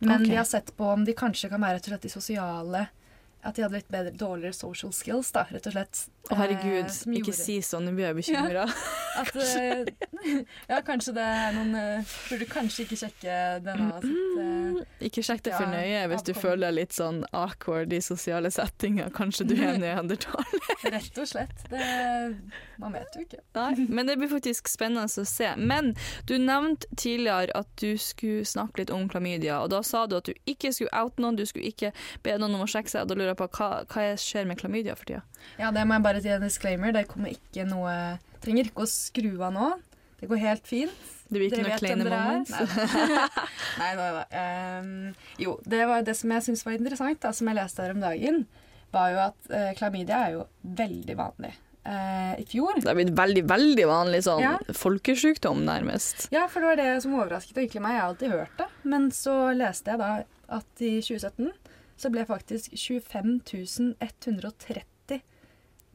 Men 0.00 0.20
okay. 0.20 0.26
de 0.28 0.36
har 0.36 0.44
sett 0.44 0.76
på 0.76 0.84
om 0.92 1.04
de 1.04 1.14
kanskje 1.14 1.48
kan 1.48 1.60
være 1.60 1.78
rett 1.80 1.88
og 1.88 1.92
slett 1.94 2.02
de 2.02 2.08
sosiale 2.12 2.88
At 3.42 3.54
de 3.56 3.62
hadde 3.62 3.74
litt 3.80 3.88
bedre, 3.88 4.12
dårligere 4.12 4.52
social 4.54 4.92
skills, 4.92 5.32
da, 5.32 5.44
rett 5.50 5.66
og 5.66 5.72
slett. 5.72 6.08
Å 6.28 6.36
herregud, 6.36 6.88
eh, 6.90 7.18
ikke 7.20 7.32
si 7.32 7.58
sånn, 7.64 7.86
nå 7.88 7.94
blir 7.96 8.10
jeg 8.10 8.18
bekymra. 8.18 8.66
Ja, 8.68 9.24
eh, 9.62 9.88
Ja, 10.70 10.80
kanskje 10.84 11.14
det 11.16 11.24
er 11.24 11.54
noen 11.56 11.74
uh, 11.76 12.16
Burde 12.28 12.48
kanskje 12.50 12.84
ikke 12.84 12.98
sjekke 13.00 13.36
denne 13.64 14.00
sitt 14.02 14.38
uh, 14.38 15.04
Ikke 15.08 15.24
sjekk 15.24 15.44
det 15.46 15.54
for 15.56 15.70
nøye 15.70 16.04
hvis 16.10 16.24
du 16.26 16.32
føler 16.36 16.68
deg 16.68 16.76
litt 16.76 16.96
sånn 16.96 17.22
awkward 17.36 17.92
i 17.94 18.00
sosiale 18.04 18.50
settinger. 18.52 19.10
Kanskje 19.14 19.46
du 19.48 19.54
er 19.56 19.78
neandertaler. 19.82 20.68
Rett 20.84 21.20
og 21.20 21.28
slett. 21.28 21.64
Det, 21.70 21.82
man 22.80 22.94
vet 22.94 23.16
jo 23.16 23.24
ikke. 23.24 23.40
Nei, 23.58 23.86
men 23.88 24.08
det 24.08 24.16
blir 24.20 24.30
faktisk 24.30 24.70
spennende 24.70 25.06
å 25.08 25.26
se. 25.28 25.50
Men 25.58 25.92
du 26.30 26.36
nevnte 26.40 26.88
tidligere 26.98 27.54
at 27.58 27.70
du 27.82 27.98
skulle 28.00 28.46
snakke 28.48 28.82
litt 28.82 28.92
om 28.94 29.08
klamydia, 29.10 29.60
og 29.62 29.72
da 29.74 29.82
sa 29.86 30.06
du 30.06 30.18
at 30.18 30.28
du 30.28 30.34
ikke 30.48 30.72
skulle 30.74 30.94
oute 30.96 31.22
noen, 31.22 31.38
du 31.38 31.44
skulle 31.48 31.70
ikke 31.70 31.92
be 32.24 32.36
noen 32.38 32.58
om 32.58 32.64
å 32.66 32.70
sjekke 32.70 32.92
seg, 32.92 33.04
og 33.04 33.12
da 33.12 33.18
lurer 33.18 33.32
jeg 33.32 33.40
på 33.42 33.50
hva, 33.58 33.70
hva 33.90 34.06
skjer 34.20 34.48
med 34.48 34.60
klamydia 34.60 34.96
for 34.98 35.10
tida? 35.10 35.24
Ja, 35.58 35.70
det 35.74 35.84
må 35.86 35.98
jeg 35.98 36.06
bare 36.06 36.17
si 36.24 36.32
en 36.32 36.44
disclaimer. 36.44 36.94
Det 36.96 37.06
kommer 37.10 37.34
ikke 37.34 37.66
noe 37.68 37.92
Trenger 38.38 38.68
ikke 38.68 38.84
å 38.84 38.90
skru 38.90 39.32
av 39.42 39.50
nå. 39.54 39.68
Det 40.20 40.28
går 40.30 40.40
helt 40.42 40.66
fint. 40.66 40.94
Det 41.28 41.36
blir 41.36 41.50
ikke 41.50 41.64
noe 41.66 41.78
kleine 41.78 42.06
moments. 42.08 42.52
Nei, 43.80 43.90
nei, 43.98 44.08
nei. 44.16 44.24
Um, 44.80 44.88
jo, 45.38 45.56
det 45.68 45.84
var 45.90 46.02
det 46.06 46.14
som 46.18 46.32
jeg 46.34 46.46
syns 46.46 46.64
var 46.66 46.78
interessant, 46.78 47.20
da, 47.22 47.30
som 47.36 47.50
jeg 47.50 47.58
leste 47.58 47.84
her 47.84 47.94
om 47.94 48.00
dagen, 48.02 48.40
var 48.94 49.12
jo 49.12 49.20
at 49.26 49.50
uh, 49.52 49.68
klamydia 49.78 50.22
er 50.24 50.36
jo 50.38 50.46
veldig 50.78 51.16
vanlig. 51.18 51.52
Uh, 51.88 52.34
I 52.40 52.44
fjor 52.48 52.80
Det 52.80 52.90
er 52.90 52.98
blitt 52.98 53.14
veldig, 53.16 53.44
veldig 53.48 53.86
vanlig 53.88 54.22
sånn 54.26 54.42
Ja. 54.42 54.56
folkesykdom, 54.76 55.62
nærmest. 55.68 56.26
Ja, 56.34 56.46
for 56.50 56.64
det 56.64 56.72
var 56.72 56.80
det 56.80 56.90
som 57.04 57.14
overrasket 57.18 57.60
egentlig 57.60 57.84
meg. 57.84 57.96
Jeg 57.96 58.02
har 58.02 58.10
alltid 58.12 58.34
hørt 58.34 58.60
det. 58.62 58.68
Men 58.88 59.10
så 59.14 59.36
leste 59.56 59.94
jeg 59.94 60.02
da 60.02 60.12
at 60.58 60.84
i 60.84 60.94
2017 61.04 61.52
så 61.98 62.10
ble 62.14 62.24
faktisk 62.28 62.74
25 62.78 63.40
130 64.00 64.84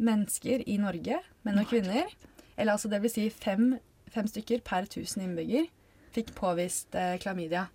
mennesker 0.02 0.64
i 0.70 0.78
Norge, 0.82 1.20
menn 1.46 1.60
og 1.62 1.68
kvinner, 1.70 2.10
eller 2.58 2.74
altså 2.76 2.90
det 2.92 3.02
vil 3.04 3.12
si 3.14 3.28
fem, 3.34 3.76
fem 4.14 4.28
stykker 4.30 4.62
per 4.66 4.88
1000 4.90 5.24
innbygger, 5.28 5.68
fikk 6.14 6.34
påvist 6.38 6.94
eh, 6.96 7.16
klamydia. 7.22 7.68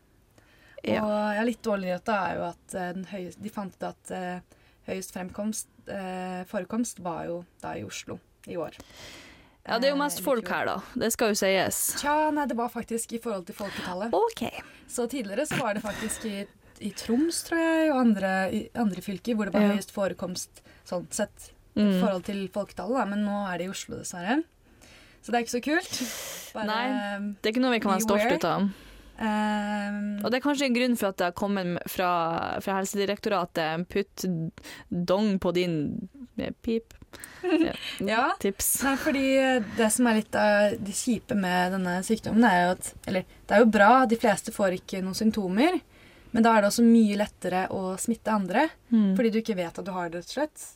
Ja. 0.86 1.02
Og 1.02 1.14
ja, 1.34 1.42
litt 1.46 1.62
dårlig 1.66 1.88
nyhet 1.90 2.10
er 2.14 2.36
jo 2.38 2.44
at 2.52 2.74
eh, 2.78 2.92
den 2.94 3.06
høyest, 3.10 3.40
de 3.42 3.50
fant 3.50 3.74
ut 3.74 3.86
at 3.88 4.12
eh, 4.14 4.58
høyest 4.86 5.14
fremkomst, 5.16 5.70
eh, 5.90 6.44
forekomst 6.50 7.00
var 7.02 7.24
jo 7.26 7.40
da 7.62 7.74
i 7.78 7.82
Oslo 7.86 8.18
i 8.46 8.56
år. 8.56 8.76
Ja, 9.68 9.76
det 9.82 9.90
er 9.90 9.92
jo 9.96 9.98
mest 10.00 10.22
Eh, 10.22 10.24
folk 10.24 10.46
her, 10.48 10.64
da. 10.70 10.76
Det 10.96 11.10
skal 11.12 11.34
jo 11.34 11.40
sies. 11.42 11.80
Tja, 12.00 12.30
nei, 12.32 12.46
det 12.48 12.56
var 12.56 12.70
faktisk 12.72 13.12
i 13.12 13.18
forhold 13.20 13.44
til 13.50 13.58
folketallet. 13.58 14.14
OK. 14.16 14.46
Så 14.88 15.04
tidligere 15.10 15.44
så 15.50 15.58
var 15.60 15.74
det 15.76 15.82
faktisk 15.84 16.24
i, 16.30 16.38
i 16.86 16.92
Troms, 16.96 17.42
tror 17.50 17.58
jeg, 17.60 17.90
og 17.92 17.98
andre, 18.06 18.30
andre 18.80 19.02
fylker 19.04 19.36
hvor 19.36 19.50
det 19.50 19.58
var 19.58 19.66
Ja. 19.66 19.74
høyest 19.74 19.92
forekomst 19.92 20.62
sånn 20.88 21.10
sett 21.12 21.50
i 21.78 21.84
Mm. 21.86 22.00
forhold 22.02 22.24
til 22.26 22.48
folketallet, 22.50 22.98
da. 22.98 23.04
Men 23.06 23.24
nå 23.24 23.38
er 23.54 23.58
det 23.58 23.66
i 23.68 23.70
Oslo, 23.70 23.96
dessverre. 24.02 24.42
Så 25.22 25.30
det 25.30 25.34
er 25.38 25.44
ikke 25.44 25.56
så 25.58 25.64
kult. 25.64 26.52
Bare, 26.54 26.66
Nei. 26.66 27.32
Det 27.42 27.46
er 27.48 27.52
ikke 27.54 27.62
noe 27.62 27.72
vi 27.76 27.80
kan 27.80 27.92
være 27.94 28.06
stolte 28.06 28.44
av. 28.48 28.68
Um, 29.20 30.20
Og 30.24 30.30
det 30.30 30.38
er 30.38 30.44
kanskje 30.44 30.66
en 30.68 30.74
grunn 30.76 30.96
for 30.96 31.08
at 31.08 31.16
det 31.18 31.24
har 31.26 31.32
kommet 31.32 31.80
fra, 31.90 32.60
fra 32.62 32.76
Helsedirektoratet 32.78 33.88
putt 33.90 34.24
dong 34.90 35.38
på 35.42 35.52
din 35.56 36.08
pip. 36.62 36.94
Ja. 37.42 37.72
Ja. 38.12 38.24
Tips. 38.38 38.82
Nei, 38.84 38.94
fordi 39.00 39.24
det 39.78 39.88
som 39.94 40.06
er 40.06 40.18
litt 40.20 40.34
av 40.38 40.76
det 40.78 40.94
kjipe 40.94 41.34
med 41.34 41.72
denne 41.74 41.96
sykdommen, 42.06 42.44
er 42.46 42.60
jo 42.66 42.70
at 42.76 42.92
Eller 43.08 43.24
det 43.48 43.56
er 43.56 43.64
jo 43.64 43.70
bra, 43.74 44.04
de 44.06 44.16
fleste 44.20 44.52
får 44.54 44.76
ikke 44.78 45.02
noen 45.02 45.16
symptomer. 45.18 45.80
Men 46.32 46.42
da 46.44 46.52
er 46.54 46.60
det 46.62 46.68
også 46.70 46.84
mye 46.84 47.16
lettere 47.16 47.66
å 47.72 47.96
smitte 47.98 48.28
andre, 48.34 48.68
Mm. 48.92 49.16
fordi 49.16 49.32
du 49.32 49.38
ikke 49.40 49.56
vet 49.56 49.78
at 49.78 49.84
du 49.84 49.90
har 49.92 50.10
det, 50.10 50.20
rett 50.20 50.28
og 50.28 50.36
slett. 50.36 50.66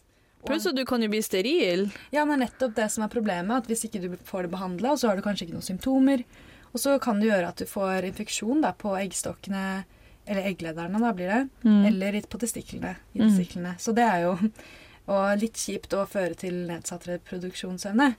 Pluss 0.46 0.66
at 0.66 0.76
du 0.76 0.82
kan 0.88 1.02
jo 1.04 1.10
bli 1.12 1.20
steril. 1.22 1.86
Ja, 2.10 2.24
det 2.26 2.34
er 2.34 2.40
nettopp 2.44 2.74
det 2.76 2.88
som 2.90 3.04
er 3.04 3.12
problemet. 3.12 3.62
At 3.62 3.70
hvis 3.70 3.84
ikke 3.86 4.02
du 4.02 4.16
får 4.26 4.46
det 4.46 4.54
behandla, 4.54 4.96
så 4.98 5.10
har 5.10 5.18
du 5.18 5.24
kanskje 5.24 5.46
ikke 5.46 5.58
noen 5.58 5.68
symptomer. 5.68 6.24
Og 6.72 6.80
så 6.82 6.96
kan 7.02 7.20
det 7.20 7.28
gjøre 7.28 7.52
at 7.52 7.60
du 7.60 7.68
får 7.68 8.08
infeksjon 8.08 8.64
da, 8.64 8.72
på 8.74 8.94
eggstokkene, 8.98 9.84
eller 10.26 10.48
egglederne, 10.48 11.00
da 11.02 11.12
blir 11.14 11.30
det. 11.30 11.40
Mm. 11.66 11.80
Eller 11.90 12.20
på 12.30 12.40
testiklene. 12.42 12.96
I 13.14 13.22
Mm. 13.22 13.74
Så 13.78 13.92
det 13.92 14.02
er 14.02 14.20
jo 14.22 14.36
litt 15.42 15.56
kjipt 15.58 15.94
å 15.94 16.06
føre 16.06 16.34
til 16.34 16.66
nedsatt 16.66 17.06
reproduksjonsevne. 17.08 18.14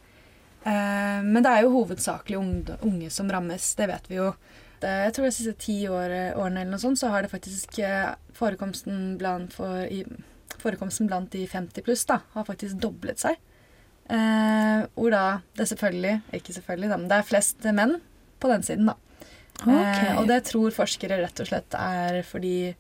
Eh, 0.63 1.21
men 1.23 1.43
det 1.43 1.49
er 1.49 1.63
jo 1.63 1.73
hovedsakelig 1.73 2.37
unge, 2.37 2.77
unge 2.81 3.09
som 3.09 3.31
rammes, 3.31 3.75
det 3.75 3.87
vet 3.87 4.07
vi 4.07 4.19
jo. 4.19 4.33
Det, 4.79 4.91
jeg 5.07 5.13
tror 5.15 5.25
de 5.25 5.31
siste 5.31 5.55
ti 5.59 5.77
år, 5.87 6.35
årene 6.39 6.61
eller 6.61 6.75
noe 6.75 6.83
sånt, 6.83 6.99
så 6.99 7.11
har 7.11 7.23
det 7.23 7.31
faktisk 7.31 7.79
eh, 7.79 8.13
forekomsten 8.35 9.17
blant, 9.19 9.53
for, 9.55 9.83
i, 9.87 10.03
forekomsten 10.61 11.07
blant 11.09 11.31
de 11.33 11.45
50 11.47 11.81
pluss 11.85 12.05
da, 12.09 12.19
har 12.33 12.45
faktisk 12.47 12.77
doblet 12.83 13.19
seg. 13.23 13.37
Eh, 14.11 14.83
hvor 14.97 15.13
da 15.13 15.23
det 15.55 15.63
er 15.63 15.69
selvfølgelig, 15.71 16.15
ikke 16.39 16.53
selvfølgelig, 16.57 16.89
da, 16.91 16.97
men 16.99 17.07
det 17.11 17.17
er 17.21 17.27
flest 17.27 17.63
menn 17.73 17.95
på 18.43 18.49
den 18.51 18.65
siden, 18.67 18.89
da. 18.91 18.97
Eh, 19.63 20.17
og 20.19 20.27
det 20.27 20.41
tror 20.49 20.73
forskere 20.75 21.21
rett 21.21 21.39
og 21.39 21.47
slett 21.47 21.77
er 21.77 22.21
fordi 22.27 22.73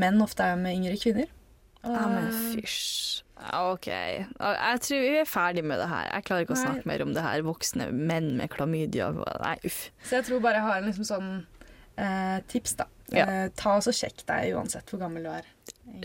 menn 0.00 0.22
ofte 0.24 0.46
er 0.46 0.56
med 0.56 0.78
yngre 0.78 0.96
kvinner. 1.02 1.28
Og- 1.84 1.92
Ja, 1.92 2.06
men 2.08 2.30
fysj. 2.54 3.22
Ja, 3.42 3.72
OK. 3.72 3.86
Jeg 3.90 4.80
tror 4.86 5.00
vi 5.02 5.16
er 5.18 5.24
ferdig 5.26 5.64
med 5.66 5.78
det 5.80 5.88
her. 5.90 6.04
Jeg 6.14 6.24
klarer 6.24 6.44
ikke 6.46 6.54
å 6.54 6.60
Nei. 6.62 6.64
snakke 6.64 6.86
mer 6.86 7.02
om 7.02 7.12
det 7.12 7.22
her. 7.24 7.42
Voksne 7.42 7.88
menn 7.92 8.36
med 8.38 8.48
klamydia. 8.50 9.10
Nei, 9.42 9.56
uff. 9.66 9.90
Så 10.06 10.10
jeg 10.20 10.24
tror 10.28 10.40
bare 10.40 10.54
jeg 10.60 10.62
har 10.62 10.76
en 10.78 10.84
liksom 10.92 11.04
sånn 11.04 11.46
eh, 11.98 12.38
tips, 12.46 12.76
da. 12.78 12.86
Ja. 13.10 13.26
Eh, 13.26 13.48
ta 13.56 13.74
og 13.76 13.82
sjekk 13.82 14.22
deg 14.24 14.54
uansett 14.54 14.86
hvor 14.88 15.00
gammel 15.02 15.24
du 15.24 15.28
er. 15.28 15.42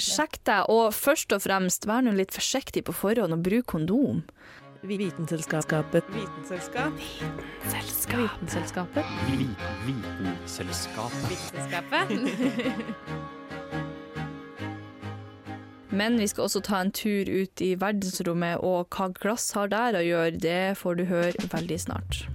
Sjekk 0.02 0.40
deg, 0.48 0.70
og 0.74 0.94
først 0.94 1.34
og 1.36 1.42
fremst 1.46 1.86
vær 1.90 2.02
nå 2.06 2.12
litt 2.18 2.34
forsiktig 2.34 2.84
på 2.88 2.94
forhånd 2.96 3.34
og 3.36 3.44
bruk 3.46 3.66
kondom. 3.74 4.24
Vitenselskapet. 4.88 6.04
Vitenselskap. 6.14 6.94
Vitenselskapet. 7.68 9.06
Vitenselskapet. 11.30 12.10
Men 15.98 16.20
vi 16.20 16.28
skal 16.30 16.46
også 16.46 16.62
ta 16.62 16.82
en 16.84 16.92
tur 16.94 17.26
ut 17.26 17.62
i 17.64 17.72
verdensrommet, 17.80 18.62
og 18.62 18.88
hva 18.94 19.08
glass 19.18 19.50
har 19.58 19.72
der 19.74 19.98
å 19.98 20.04
gjøre, 20.06 20.38
det 20.44 20.78
får 20.78 21.00
du 21.00 21.06
høre 21.10 21.50
veldig 21.54 21.80
snart. 21.88 22.28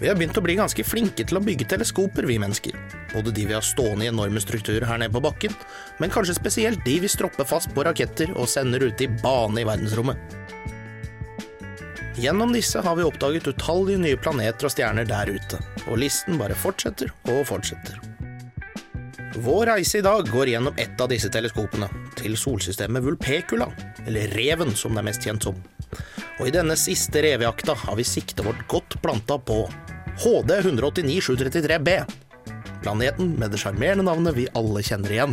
Vi 0.00 0.08
har 0.08 0.16
begynt 0.16 0.38
å 0.40 0.42
bli 0.44 0.54
ganske 0.56 0.84
flinke 0.84 1.26
til 1.28 1.36
å 1.36 1.42
bygge 1.44 1.66
teleskoper, 1.68 2.24
vi 2.24 2.38
mennesker. 2.40 2.76
Både 3.12 3.34
de 3.36 3.44
vi 3.50 3.52
har 3.52 3.64
stående 3.64 4.06
i 4.06 4.08
enorme 4.08 4.40
strukturer 4.40 4.86
her 4.88 5.00
nede 5.02 5.12
på 5.12 5.20
bakken, 5.20 5.52
men 6.00 6.12
kanskje 6.12 6.38
spesielt 6.38 6.80
de 6.86 6.94
vi 7.02 7.10
stropper 7.10 7.44
fast 7.44 7.74
på 7.76 7.84
raketter 7.84 8.32
og 8.32 8.48
sender 8.48 8.86
ut 8.88 9.04
i 9.04 9.10
bane 9.20 9.60
i 9.60 9.66
verdensrommet. 9.68 10.38
Gjennom 12.20 12.52
disse 12.52 12.80
har 12.84 12.96
vi 12.96 13.04
oppdaget 13.04 13.48
utallige 13.52 14.00
nye 14.00 14.16
planeter 14.20 14.68
og 14.68 14.72
stjerner 14.72 15.08
der 15.08 15.34
ute, 15.36 15.60
og 15.86 16.00
listen 16.00 16.40
bare 16.40 16.56
fortsetter 16.56 17.12
og 17.32 17.44
fortsetter. 17.48 18.00
Vår 19.40 19.68
reise 19.68 20.00
i 20.00 20.04
dag 20.04 20.26
går 20.32 20.50
gjennom 20.54 20.80
ett 20.80 21.00
av 21.00 21.12
disse 21.12 21.28
teleskopene, 21.32 21.88
til 22.16 22.34
solsystemet 22.40 23.04
Vulpecula, 23.04 23.68
eller 24.06 24.32
Reven 24.36 24.72
som 24.76 24.96
det 24.96 25.04
er 25.04 25.08
mest 25.12 25.28
kjent 25.28 25.46
som. 25.48 25.60
Og 26.40 26.48
i 26.48 26.52
denne 26.54 26.76
siste 26.80 27.22
revejakta 27.24 27.76
har 27.84 27.96
vi 27.96 28.04
siktet 28.08 28.44
vårt 28.46 28.66
godt 28.68 28.96
planta 29.04 29.36
på 29.38 29.62
HD 30.20 30.58
189 30.58 31.20
733b. 31.20 32.04
Planeten 32.82 33.30
med 33.38 33.50
det 33.50 33.58
sjarmerende 33.58 34.04
navnet 34.04 34.36
vi 34.36 34.48
alle 34.52 34.82
kjenner 34.84 35.14
igjen. 35.14 35.32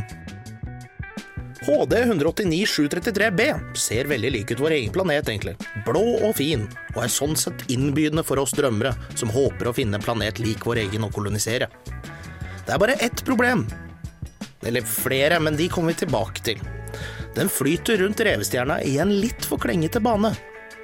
HD 1.68 1.96
189 1.98 2.66
733b 2.72 3.48
ser 3.76 4.08
veldig 4.08 4.32
lik 4.32 4.54
ut 4.54 4.62
vår 4.64 4.78
egen 4.78 4.94
planet, 4.96 5.28
egentlig. 5.28 5.58
Blå 5.84 6.06
og 6.30 6.38
fin, 6.40 6.64
og 6.96 7.02
er 7.04 7.12
sånn 7.12 7.36
sett 7.36 7.66
innbydende 7.68 8.24
for 8.24 8.40
oss 8.40 8.56
drømmere 8.56 8.94
som 9.12 9.34
håper 9.36 9.68
å 9.68 9.76
finne 9.76 10.00
en 10.00 10.06
planet 10.06 10.40
lik 10.40 10.64
vår 10.64 10.86
egen 10.86 11.04
å 11.04 11.12
kolonisere. 11.12 11.68
Det 12.64 12.72
er 12.72 12.80
bare 12.80 12.96
ett 13.04 13.26
problem. 13.28 13.66
Eller 14.64 14.88
flere, 14.88 15.42
men 15.44 15.60
de 15.60 15.68
kommer 15.68 15.92
vi 15.92 16.06
tilbake 16.06 16.48
til. 16.48 16.64
Den 17.36 17.52
flyter 17.52 18.00
rundt 18.00 18.24
revestjerna 18.24 18.80
i 18.88 18.96
en 19.04 19.12
litt 19.20 19.44
for 19.44 19.60
klengete 19.60 20.00
bane. 20.00 20.32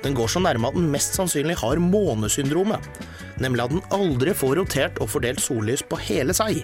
Den 0.04 0.20
går 0.20 0.28
så 0.28 0.44
nærme 0.44 0.68
at 0.68 0.76
den 0.76 0.92
mest 0.92 1.16
sannsynlig 1.16 1.56
har 1.64 1.80
månesyndromet, 1.80 2.84
nemlig 3.44 3.66
at 3.66 3.74
den 3.76 3.86
aldri 3.96 4.34
får 4.36 4.58
rotert 4.62 5.00
og 5.04 5.12
fordelt 5.12 5.44
sollys 5.44 5.84
på 5.86 6.00
hele 6.02 6.36
seg. 6.36 6.64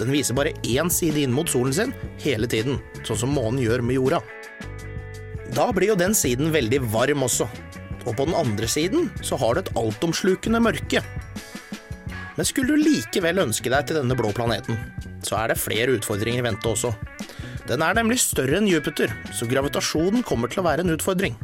Den 0.00 0.12
viser 0.12 0.36
bare 0.36 0.54
én 0.64 0.88
side 0.92 1.24
inn 1.24 1.34
mot 1.34 1.48
solen 1.50 1.74
sin 1.76 1.94
hele 2.22 2.48
tiden, 2.48 2.78
sånn 3.04 3.20
som 3.24 3.34
månen 3.36 3.60
gjør 3.60 3.84
med 3.84 3.98
jorda. 3.98 4.20
Da 5.56 5.66
blir 5.74 5.92
jo 5.92 5.98
den 5.98 6.14
siden 6.16 6.52
veldig 6.54 6.80
varm 6.92 7.26
også, 7.26 7.48
og 8.06 8.14
på 8.14 8.24
den 8.28 8.36
andre 8.38 8.68
siden 8.70 9.10
så 9.26 9.36
har 9.40 9.56
du 9.56 9.64
et 9.64 9.74
altomslukende 9.76 10.62
mørke. 10.62 11.02
Men 12.36 12.48
skulle 12.48 12.72
du 12.72 12.80
likevel 12.80 13.42
ønske 13.42 13.72
deg 13.72 13.88
til 13.88 13.98
denne 14.00 14.16
blå 14.16 14.30
planeten, 14.32 14.78
så 15.26 15.42
er 15.42 15.50
det 15.50 15.60
flere 15.60 15.98
utfordringer 15.98 16.40
i 16.40 16.46
vente 16.48 16.70
også. 16.70 16.94
Den 17.68 17.84
er 17.84 17.98
nemlig 17.98 18.22
større 18.22 18.56
enn 18.56 18.70
Jupiter, 18.70 19.12
så 19.36 19.48
gravitasjonen 19.50 20.24
kommer 20.26 20.48
til 20.50 20.62
å 20.62 20.68
være 20.70 20.86
en 20.86 20.94
utfordring. 20.94 21.36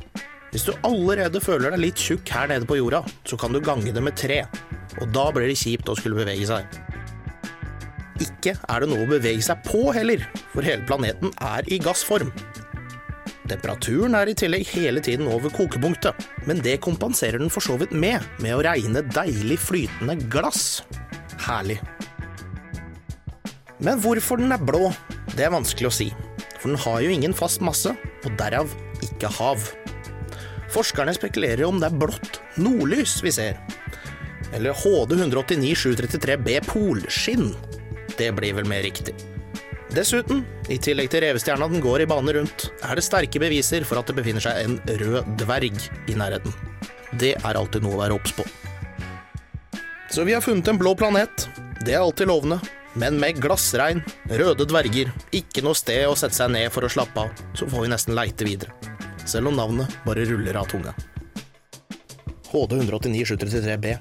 Hvis 0.52 0.66
du 0.66 0.72
allerede 0.86 1.40
føler 1.42 1.74
deg 1.74 1.82
litt 1.82 2.00
tjukk 2.00 2.30
her 2.32 2.50
nede 2.50 2.68
på 2.68 2.78
jorda, 2.78 3.02
så 3.26 3.38
kan 3.40 3.54
du 3.54 3.60
gange 3.60 3.92
det 3.92 4.02
med 4.04 4.16
tre, 4.18 4.42
og 5.00 5.10
da 5.14 5.28
blir 5.34 5.50
det 5.50 5.58
kjipt 5.60 5.90
å 5.90 5.96
skulle 5.98 6.20
bevege 6.22 6.46
seg. 6.48 6.78
Ikke 8.22 8.54
er 8.56 8.82
det 8.82 8.88
noe 8.88 9.04
å 9.04 9.10
bevege 9.10 9.44
seg 9.44 9.60
på 9.66 9.90
heller, 9.92 10.22
for 10.54 10.64
hele 10.64 10.86
planeten 10.88 11.34
er 11.44 11.66
i 11.68 11.80
gassform. 11.82 12.30
Temperaturen 13.46 14.16
er 14.18 14.30
i 14.30 14.34
tillegg 14.38 14.66
hele 14.72 15.02
tiden 15.04 15.28
over 15.30 15.52
kokepunktet, 15.54 16.24
men 16.48 16.62
det 16.64 16.80
kompenserer 16.82 17.38
den 17.42 17.52
for 17.52 17.62
så 17.62 17.76
vidt 17.78 17.92
med, 17.94 18.24
med 18.42 18.56
å 18.56 18.62
regne 18.66 19.04
deilig 19.14 19.60
flytende 19.62 20.16
glass. 20.32 20.82
Herlig. 21.46 21.78
Men 23.78 24.00
hvorfor 24.02 24.40
den 24.40 24.54
er 24.56 24.62
blå, 24.62 24.88
det 25.36 25.46
er 25.46 25.54
vanskelig 25.54 25.90
å 25.90 25.94
si, 25.94 26.08
for 26.56 26.72
den 26.72 26.80
har 26.80 27.02
jo 27.04 27.12
ingen 27.12 27.36
fast 27.36 27.62
masse, 27.64 27.92
og 28.24 28.38
derav 28.40 28.72
ikke 29.04 29.30
hav. 29.36 29.68
Forskerne 30.76 31.14
spekulerer 31.16 31.64
om 31.64 31.78
det 31.80 31.88
er 31.88 31.96
blått 31.96 32.42
nordlys 32.60 33.14
vi 33.24 33.30
ser, 33.32 33.56
eller 34.52 34.76
HD 34.76 35.14
189 35.16 35.72
733b 35.80 36.58
polskinn. 36.68 37.48
Det 38.18 38.28
blir 38.36 38.58
vel 38.58 38.68
mer 38.68 38.84
riktig. 38.84 39.14
Dessuten, 39.96 40.42
i 40.68 40.76
tillegg 40.82 41.08
til 41.08 41.22
revestjerna 41.24 41.68
den 41.70 41.80
går 41.80 42.04
i 42.04 42.08
bane 42.10 42.34
rundt, 42.36 42.66
er 42.84 42.98
det 42.98 43.04
sterke 43.06 43.40
beviser 43.40 43.86
for 43.88 44.02
at 44.02 44.10
det 44.10 44.18
befinner 44.18 44.44
seg 44.44 44.66
en 44.66 44.76
rød 45.00 45.30
dverg 45.40 45.78
i 46.12 46.16
nærheten. 46.18 46.52
Det 47.16 47.32
er 47.38 47.56
alltid 47.56 47.86
noe 47.86 47.96
å 47.96 48.02
være 48.02 48.18
obs 48.18 48.34
på. 48.36 48.44
Så 50.12 50.26
vi 50.28 50.34
har 50.36 50.44
funnet 50.44 50.68
en 50.68 50.80
blå 50.80 50.92
planet. 50.98 51.46
Det 51.86 51.94
er 51.94 52.02
alltid 52.02 52.28
lovende. 52.28 52.60
Men 53.00 53.16
med 53.20 53.40
glassregn, 53.40 54.02
røde 54.28 54.68
dverger, 54.68 55.08
ikke 55.32 55.64
noe 55.64 55.76
sted 55.76 56.04
å 56.08 56.16
sette 56.16 56.36
seg 56.36 56.52
ned 56.52 56.68
for 56.72 56.84
å 56.84 56.92
slappe 56.92 57.24
av, 57.24 57.46
så 57.56 57.68
får 57.68 57.84
vi 57.86 57.92
nesten 57.92 58.16
leite 58.16 58.48
videre. 58.48 58.85
Selv 59.26 59.50
om 59.50 59.56
navnet 59.58 59.90
bare 60.06 60.24
ruller 60.28 60.56
av 60.56 60.68
tunga. 60.70 60.92
HD 62.46 62.76
189 62.78 63.24
733 63.26 63.76
B. 63.82 63.96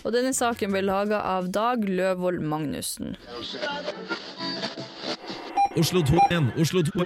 Og 0.00 0.14
denne 0.14 0.30
saken 0.34 0.72
ble 0.72 0.80
laga 0.86 1.20
av 1.26 1.50
Dag 1.54 1.82
Løvold 1.86 2.40
Magnussen. 2.42 3.18
Oslo 5.78 6.02
2-1, 6.06 6.54
Oslo 6.58 6.82
2. 6.86 7.04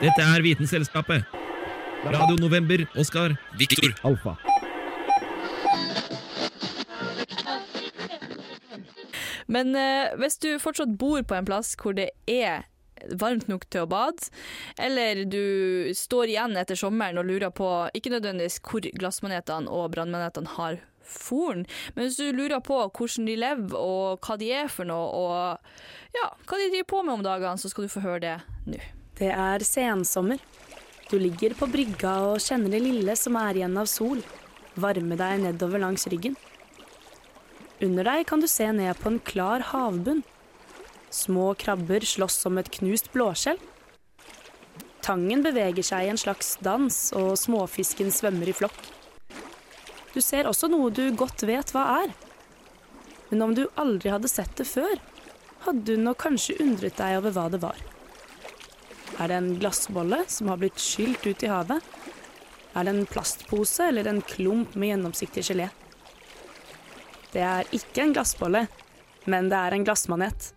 Dette 0.00 0.24
er 0.24 0.46
Vitenselskapet. 0.46 1.26
Radio 2.06 2.38
November, 2.40 2.86
Oskar, 2.98 3.36
Viktor, 3.60 3.92
Alfa. 4.08 4.38
Men 9.50 9.74
eh, 9.78 10.12
hvis 10.20 10.38
du 10.42 10.52
fortsatt 10.62 10.96
bor 11.00 11.22
på 11.26 11.36
en 11.36 11.48
plass 11.48 11.74
hvor 11.80 11.96
det 11.98 12.10
er 12.30 12.66
varmt 13.16 13.48
nok 13.48 13.64
til 13.72 13.86
å 13.86 13.90
bade, 13.90 14.28
eller 14.80 15.24
du 15.28 15.90
står 15.96 16.32
igjen 16.34 16.56
etter 16.60 16.78
sommeren 16.78 17.20
og 17.20 17.28
lurer 17.30 17.52
på 17.54 17.68
ikke 17.96 18.12
nødvendigvis 18.12 18.60
hvor 18.64 18.84
glassmanetene 19.00 19.72
og 19.72 19.90
brannmanetene 19.94 20.56
har 20.58 20.80
foren, 21.10 21.64
men 21.96 22.06
hvis 22.06 22.20
du 22.20 22.36
lurer 22.36 22.60
på 22.62 22.76
hvordan 22.84 23.26
de 23.26 23.38
lever 23.40 23.76
og 23.78 24.26
hva 24.26 24.36
de 24.40 24.50
er 24.60 24.70
for 24.70 24.86
noe, 24.86 25.08
og 25.10 26.16
ja, 26.16 26.28
hva 26.44 26.60
de 26.60 26.70
driver 26.70 26.90
på 26.92 27.02
med 27.06 27.16
om 27.18 27.24
dagene, 27.26 27.58
så 27.58 27.72
skal 27.72 27.86
du 27.86 27.92
få 27.92 28.04
høre 28.04 28.22
det 28.26 28.36
nå. 28.70 28.82
Det 29.20 29.32
er 29.34 29.64
sensommer. 29.66 30.40
Du 31.10 31.18
ligger 31.18 31.56
på 31.58 31.66
brygga 31.68 32.12
og 32.30 32.38
kjenner 32.40 32.72
det 32.72 32.84
lille 32.84 33.16
som 33.18 33.36
er 33.40 33.58
igjen 33.58 33.74
av 33.80 33.88
sol, 33.90 34.22
varme 34.80 35.18
deg 35.18 35.42
nedover 35.42 35.82
langs 35.82 36.06
ryggen. 36.08 36.38
Under 37.80 38.04
deg 38.04 38.26
kan 38.28 38.42
du 38.42 38.48
se 38.50 38.66
ned 38.76 38.98
på 39.00 39.08
en 39.08 39.20
klar 39.24 39.64
havbunn. 39.70 40.20
Små 41.10 41.54
krabber 41.58 42.04
slåss 42.04 42.44
om 42.50 42.60
et 42.60 42.68
knust 42.76 43.08
blåskjell. 43.14 43.56
Tangen 45.00 45.40
beveger 45.42 45.86
seg 45.86 46.04
i 46.04 46.10
en 46.12 46.20
slags 46.20 46.58
dans, 46.60 46.98
og 47.16 47.38
småfisken 47.40 48.12
svømmer 48.12 48.52
i 48.52 48.54
flokk. 48.54 48.76
Du 50.12 50.20
ser 50.20 50.48
også 50.50 50.68
noe 50.68 50.92
du 50.92 51.06
godt 51.16 51.46
vet 51.48 51.72
hva 51.72 51.86
er. 52.02 52.12
Men 53.30 53.46
om 53.46 53.56
du 53.56 53.64
aldri 53.80 54.12
hadde 54.12 54.28
sett 54.28 54.52
det 54.60 54.68
før, 54.68 55.00
hadde 55.64 55.86
du 55.88 56.04
nok 56.04 56.20
kanskje 56.20 56.58
undret 56.60 57.00
deg 57.00 57.16
over 57.16 57.32
hva 57.32 57.48
det 57.52 57.62
var. 57.64 57.80
Er 59.16 59.30
det 59.30 59.36
en 59.40 59.52
glassbolle 59.60 60.26
som 60.28 60.52
har 60.52 60.60
blitt 60.60 60.80
skylt 60.80 61.24
ut 61.24 61.44
i 61.46 61.50
havet? 61.50 61.80
Er 62.76 62.84
det 62.84 62.92
en 62.92 63.08
plastpose 63.08 63.88
eller 63.88 64.06
en 64.10 64.20
klump 64.20 64.76
med 64.76 64.92
gjennomsiktig 64.92 65.48
gelé? 65.48 65.70
Det 67.30 67.42
er 67.46 67.68
ikke 67.76 68.02
en 68.04 68.14
glassbolle, 68.14 68.64
men 69.30 69.50
det 69.50 69.58
er 69.58 69.76
en 69.76 69.84
glassmanet. 69.86 70.50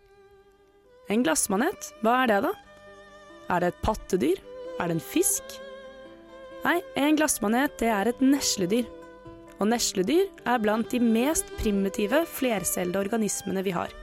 En 1.11 1.23
glassmanet, 1.25 1.91
hva 2.01 2.23
er 2.23 2.31
det 2.31 2.39
da? 2.47 2.53
Er 3.53 3.61
det 3.61 3.73
et 3.73 3.81
pattedyr? 3.83 4.39
Er 4.79 4.89
det 4.89 4.97
en 4.97 5.03
fisk? 5.03 5.57
Nei, 6.63 6.79
en 6.97 7.17
glassmanet 7.19 7.75
det 7.81 7.91
er 7.91 8.09
et 8.09 8.21
nesledyr. 8.23 8.87
Og 9.59 9.69
nesledyr 9.69 10.31
er 10.49 10.63
blant 10.63 10.89
de 10.89 11.01
mest 11.03 11.51
primitive 11.59 12.23
flercellede 12.29 13.03
organismene 13.03 13.63
vi 13.67 13.75
har. 13.75 13.93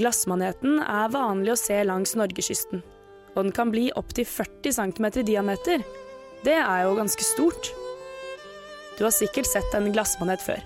Glassmaneten 0.00 0.80
er 0.82 1.12
vanlig 1.14 1.52
å 1.54 1.60
se 1.60 1.76
langs 1.86 2.16
norgeskysten, 2.18 2.82
og 3.36 3.44
den 3.44 3.54
kan 3.54 3.70
bli 3.70 3.86
opptil 3.94 4.26
40 4.26 4.74
cm 4.80 5.06
i 5.22 5.26
diameter. 5.28 5.84
Det 6.42 6.56
er 6.58 6.82
jo 6.88 6.96
ganske 6.98 7.22
stort. 7.22 7.70
Du 8.98 9.04
har 9.04 9.14
sikkert 9.14 9.48
sett 9.50 9.74
en 9.74 9.90
glassmanet 9.92 10.42
før. 10.42 10.62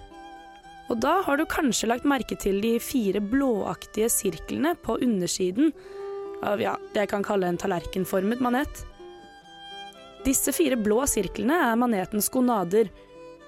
Og 0.88 1.01
da 1.01 1.19
har 1.25 1.37
du 1.37 1.45
kanskje 1.49 1.88
lagt 1.91 2.09
merke 2.09 2.37
til 2.41 2.61
de 2.64 2.77
fire 2.81 3.21
blåaktige 3.21 4.09
sirklene 4.12 4.75
på 4.85 4.97
undersiden 5.05 5.73
av 6.45 6.62
ja, 6.62 6.77
det 6.95 7.05
jeg 7.05 7.11
kan 7.12 7.25
kalle 7.27 7.49
en 7.51 7.61
tallerkenformet 7.61 8.41
manet. 8.45 8.85
Disse 10.25 10.53
fire 10.53 10.79
blå 10.81 11.03
sirklene 11.09 11.57
er 11.71 11.79
manetens 11.81 12.29
gonader, 12.33 12.91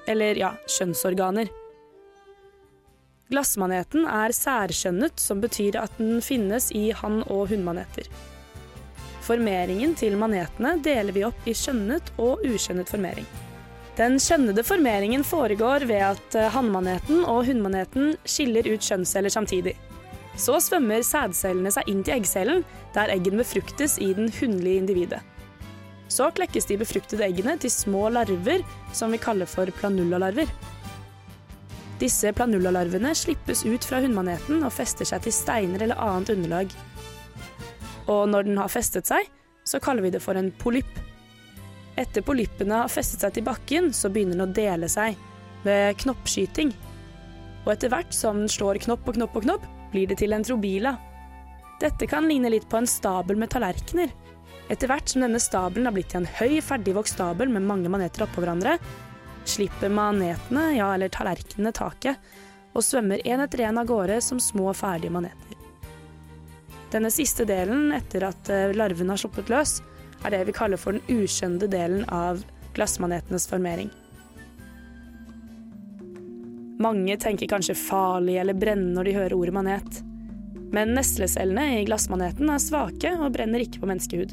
eller 0.09 0.38
ja, 0.38 0.53
kjønnsorganer. 0.79 1.51
Glassmaneten 3.31 4.09
er 4.11 4.35
særkjønnet, 4.35 5.21
som 5.23 5.43
betyr 5.43 5.79
at 5.79 5.93
den 6.01 6.19
finnes 6.25 6.71
i 6.75 6.88
hann- 6.97 7.23
og 7.29 7.51
hunnmaneter. 7.53 8.09
Formeringen 9.23 9.95
til 9.95 10.16
manetene 10.19 10.75
deler 10.83 11.14
vi 11.14 11.23
opp 11.29 11.47
i 11.47 11.55
skjønnet 11.55 12.11
og 12.19 12.43
ukjønnet 12.43 12.90
formering. 12.90 13.29
Den 14.01 14.15
kjønnede 14.17 14.63
formeringen 14.65 15.21
foregår 15.29 15.85
ved 15.85 16.01
at 16.07 16.37
eh, 16.39 16.49
hannmaneten 16.55 17.19
og 17.29 17.43
hunnmaneten 17.51 18.15
skiller 18.25 18.65
ut 18.71 18.81
kjønnsceller 18.81 19.33
samtidig. 19.35 19.75
Så 20.41 20.55
svømmer 20.65 21.03
sædcellene 21.05 21.69
seg 21.75 21.91
inn 21.93 22.01
til 22.07 22.15
eggcellen, 22.15 22.63
der 22.95 23.13
eggen 23.13 23.37
befruktes 23.37 23.99
i 24.01 24.15
den 24.17 24.31
hunnlige 24.39 24.81
individet. 24.81 25.21
Så 26.09 26.31
klekkes 26.33 26.71
de 26.71 26.79
befruktede 26.81 27.27
eggene 27.27 27.59
til 27.61 27.71
små 27.75 28.09
larver, 28.15 28.65
som 28.97 29.13
vi 29.13 29.21
kaller 29.21 29.51
for 29.51 29.69
planullalarver. 29.83 30.49
Disse 32.01 32.33
planullalarvene 32.33 33.13
slippes 33.13 33.67
ut 33.69 33.85
fra 33.85 34.01
hunnmaneten 34.01 34.65
og 34.65 34.73
fester 34.73 35.05
seg 35.05 35.29
til 35.29 35.37
steiner 35.37 35.85
eller 35.85 36.01
annet 36.01 36.33
underlag. 36.39 36.73
Og 38.09 38.25
når 38.33 38.49
den 38.49 38.65
har 38.65 38.73
festet 38.73 39.13
seg, 39.13 39.29
så 39.69 39.77
kaller 39.85 40.09
vi 40.09 40.17
det 40.17 40.25
for 40.25 40.41
en 40.41 40.49
polypp. 40.65 41.10
Etter 42.01 42.25
polyppene 42.25 42.83
har 42.83 42.93
festet 42.93 43.21
seg 43.21 43.35
til 43.37 43.45
bakken, 43.45 43.91
så 43.93 44.09
begynner 44.13 44.39
den 44.39 44.47
å 44.47 44.55
dele 44.57 44.89
seg 44.89 45.19
ved 45.67 45.99
knoppskyting. 46.01 46.73
Og 47.67 47.75
etter 47.75 47.93
hvert 47.93 48.15
som 48.17 48.41
den 48.41 48.49
slår 48.49 48.81
knopp 48.87 49.09
og 49.11 49.19
knopp 49.19 49.37
og 49.37 49.45
knopp, 49.45 49.67
blir 49.93 50.09
det 50.09 50.21
til 50.23 50.33
en 50.33 50.47
trobila. 50.47 50.95
Dette 51.81 52.09
kan 52.09 52.29
ligne 52.29 52.53
litt 52.53 52.69
på 52.71 52.81
en 52.81 52.89
stabel 52.89 53.37
med 53.41 53.53
tallerkener. 53.53 54.13
Etter 54.71 54.89
hvert 54.89 55.13
som 55.13 55.25
denne 55.25 55.41
stabelen 55.43 55.89
har 55.89 55.97
blitt 55.97 56.13
til 56.15 56.23
en 56.23 56.33
høy, 56.39 56.61
ferdigvokst 56.65 57.19
stabel 57.19 57.53
med 57.53 57.67
mange 57.69 57.91
maneter 57.93 58.25
oppå 58.25 58.45
hverandre, 58.45 58.79
slipper 59.49 59.93
manetene, 59.93 60.71
ja, 60.77 60.93
eller 60.95 61.13
tallerkenene, 61.13 61.73
taket, 61.75 62.21
og 62.71 62.85
svømmer 62.87 63.25
én 63.27 63.43
etter 63.43 63.65
én 63.67 63.81
av 63.81 63.89
gårde 63.89 64.21
som 64.25 64.41
små, 64.41 64.71
ferdige 64.79 65.13
maneter. 65.13 65.57
Denne 66.91 67.11
siste 67.15 67.45
delen, 67.47 67.91
etter 67.95 68.29
at 68.31 68.51
eh, 68.51 68.73
larven 68.77 69.11
har 69.11 69.19
sluppet 69.21 69.51
løs, 69.51 69.79
er 70.25 70.35
det 70.35 70.45
vi 70.49 70.57
kaller 70.57 70.81
for 70.81 70.97
den 70.97 71.23
uskjønne 71.23 71.69
delen 71.71 72.05
av 72.13 72.43
glassmanetenes 72.77 73.49
formering. 73.51 73.91
Mange 76.81 77.17
tenker 77.21 77.49
kanskje 77.49 77.77
farlig 77.77 78.39
eller 78.41 78.57
brennende 78.57 78.97
når 78.97 79.09
de 79.09 79.17
hører 79.19 79.37
ordet 79.37 79.57
manet. 79.57 79.99
Men 80.73 80.95
neslecellene 80.97 81.81
i 81.81 81.85
glassmaneten 81.89 82.49
er 82.49 82.63
svake 82.63 83.11
og 83.19 83.35
brenner 83.35 83.65
ikke 83.65 83.83
på 83.83 83.91
menneskehud. 83.91 84.33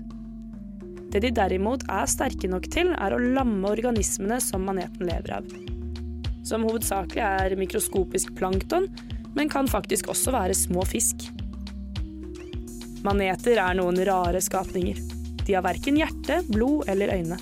Det 1.11 1.23
de 1.23 1.31
derimot 1.33 1.83
er 1.91 2.07
sterke 2.11 2.49
nok 2.51 2.69
til, 2.71 2.91
er 2.93 3.15
å 3.15 3.19
lamme 3.19 3.71
organismene 3.71 4.39
som 4.43 4.63
maneten 4.67 5.07
lever 5.09 5.39
av. 5.39 5.51
Som 6.47 6.63
hovedsakelig 6.67 7.23
er 7.23 7.57
mikroskopisk 7.59 8.35
plankton, 8.39 8.87
men 9.35 9.51
kan 9.51 9.67
faktisk 9.67 10.11
også 10.13 10.35
være 10.35 10.55
små 10.55 10.85
fisk. 10.87 11.27
Maneter 13.07 13.59
er 13.59 13.75
noen 13.79 13.99
rare 14.07 14.39
skapninger. 14.43 15.16
De 15.47 15.53
har 15.55 15.63
verken 15.63 15.95
hjerte, 15.95 16.41
blod 16.47 16.89
eller 16.91 17.13
øyne. 17.15 17.37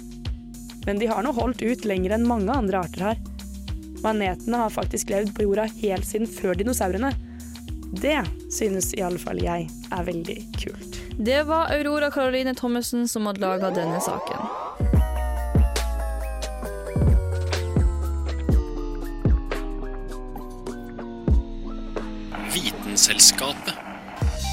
Men 0.85 0.99
de 0.99 1.07
har 1.09 1.23
nå 1.25 1.31
holdt 1.33 1.63
ut 1.65 1.85
lenger 1.89 2.13
enn 2.13 2.27
mange 2.29 2.53
andre 2.53 2.83
arter 2.85 3.07
har. 3.09 3.21
Manetene 4.03 4.59
har 4.61 4.73
faktisk 4.73 5.09
levd 5.09 5.31
på 5.33 5.47
jorda 5.47 5.65
helt 5.79 6.05
siden 6.05 6.29
før 6.29 6.53
dinosaurene. 6.59 7.09
Det 7.95 8.19
synes 8.53 8.91
i 8.93 9.01
alle 9.01 9.17
fall 9.17 9.41
jeg 9.41 9.65
er 9.89 10.05
veldig 10.05 10.37
kult. 10.61 10.99
Det 11.17 11.41
var 11.47 11.71
Aurora 11.73 12.11
Caroline 12.13 12.53
Thommessen 12.53 13.07
som 13.09 13.25
hadde 13.25 13.41
laga 13.41 13.71
denne 13.73 13.97
saken. 14.03 14.53
Vitenselskapet. 22.53 23.74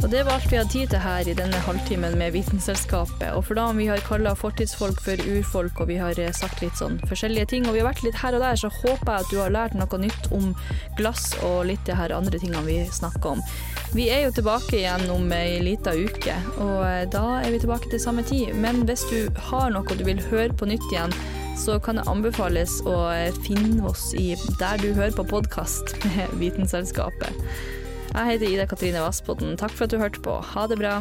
Og 0.03 0.11
det 0.11 0.25
var 0.27 0.35
alt 0.35 0.49
vi 0.51 0.57
hadde 0.59 0.73
tid 0.73 0.89
til 0.91 0.99
her 0.99 1.29
i 1.31 1.35
denne 1.39 1.59
halvtimen 1.63 2.17
med 2.19 2.33
Vitenselskapet. 2.35 3.29
Og 3.37 3.45
for 3.47 3.55
da 3.55 3.69
om 3.71 3.79
vi 3.79 3.87
har 3.87 4.01
kalla 4.03 4.33
fortidsfolk 4.35 4.99
for 5.05 5.21
urfolk, 5.31 5.79
og 5.79 5.93
vi 5.93 5.99
har 6.01 6.19
eh, 6.19 6.33
sagt 6.35 6.59
litt 6.59 6.75
sånn 6.81 6.97
forskjellige 7.07 7.53
ting, 7.53 7.69
og 7.69 7.77
vi 7.77 7.85
har 7.85 7.87
vært 7.87 8.03
litt 8.03 8.19
her 8.19 8.35
og 8.35 8.43
der, 8.43 8.59
så 8.59 8.71
håper 8.81 9.13
jeg 9.13 9.23
at 9.23 9.31
du 9.31 9.37
har 9.39 9.53
lært 9.55 9.77
noe 9.79 10.01
nytt 10.03 10.27
om 10.35 10.49
glass 10.99 11.29
og 11.47 11.69
litt 11.71 11.85
de 11.87 11.95
her 11.95 12.15
andre 12.17 12.41
tingene 12.43 12.65
vi 12.67 12.81
snakker 12.91 13.37
om. 13.37 13.45
Vi 13.95 14.09
er 14.11 14.25
jo 14.25 14.33
tilbake 14.35 14.81
igjen 14.81 15.07
om 15.15 15.31
ei 15.37 15.61
lita 15.63 15.95
uke, 15.95 16.35
og 16.57 16.81
eh, 16.89 17.05
da 17.13 17.23
er 17.45 17.55
vi 17.55 17.61
tilbake 17.63 17.93
til 17.93 18.03
samme 18.03 18.25
tid. 18.27 18.57
Men 18.59 18.83
hvis 18.89 19.07
du 19.13 19.31
har 19.53 19.71
noe 19.71 19.99
du 19.99 20.03
vil 20.09 20.25
høre 20.33 20.51
på 20.51 20.67
nytt 20.67 20.89
igjen, 20.91 21.15
så 21.63 21.77
kan 21.79 22.01
det 22.01 22.09
anbefales 22.11 22.81
å 22.91 22.97
eh, 23.13 23.31
finne 23.47 23.87
oss 23.87 24.11
i 24.19 24.33
der 24.59 24.83
du 24.83 24.91
hører 24.99 25.15
på 25.15 25.29
podkast 25.31 25.95
med 26.09 26.35
Vitenselskapet. 26.43 27.39
Jeg 28.13 28.29
heter 28.29 28.51
Ida 28.51 28.67
Katrine 28.69 29.01
Vassbotn. 29.01 29.55
Takk 29.57 29.73
for 29.73 29.87
at 29.87 29.93
du 29.95 29.97
hørte 30.01 30.21
på. 30.21 30.35
Ha 30.53 30.67
det 30.69 30.77
bra. 30.83 30.99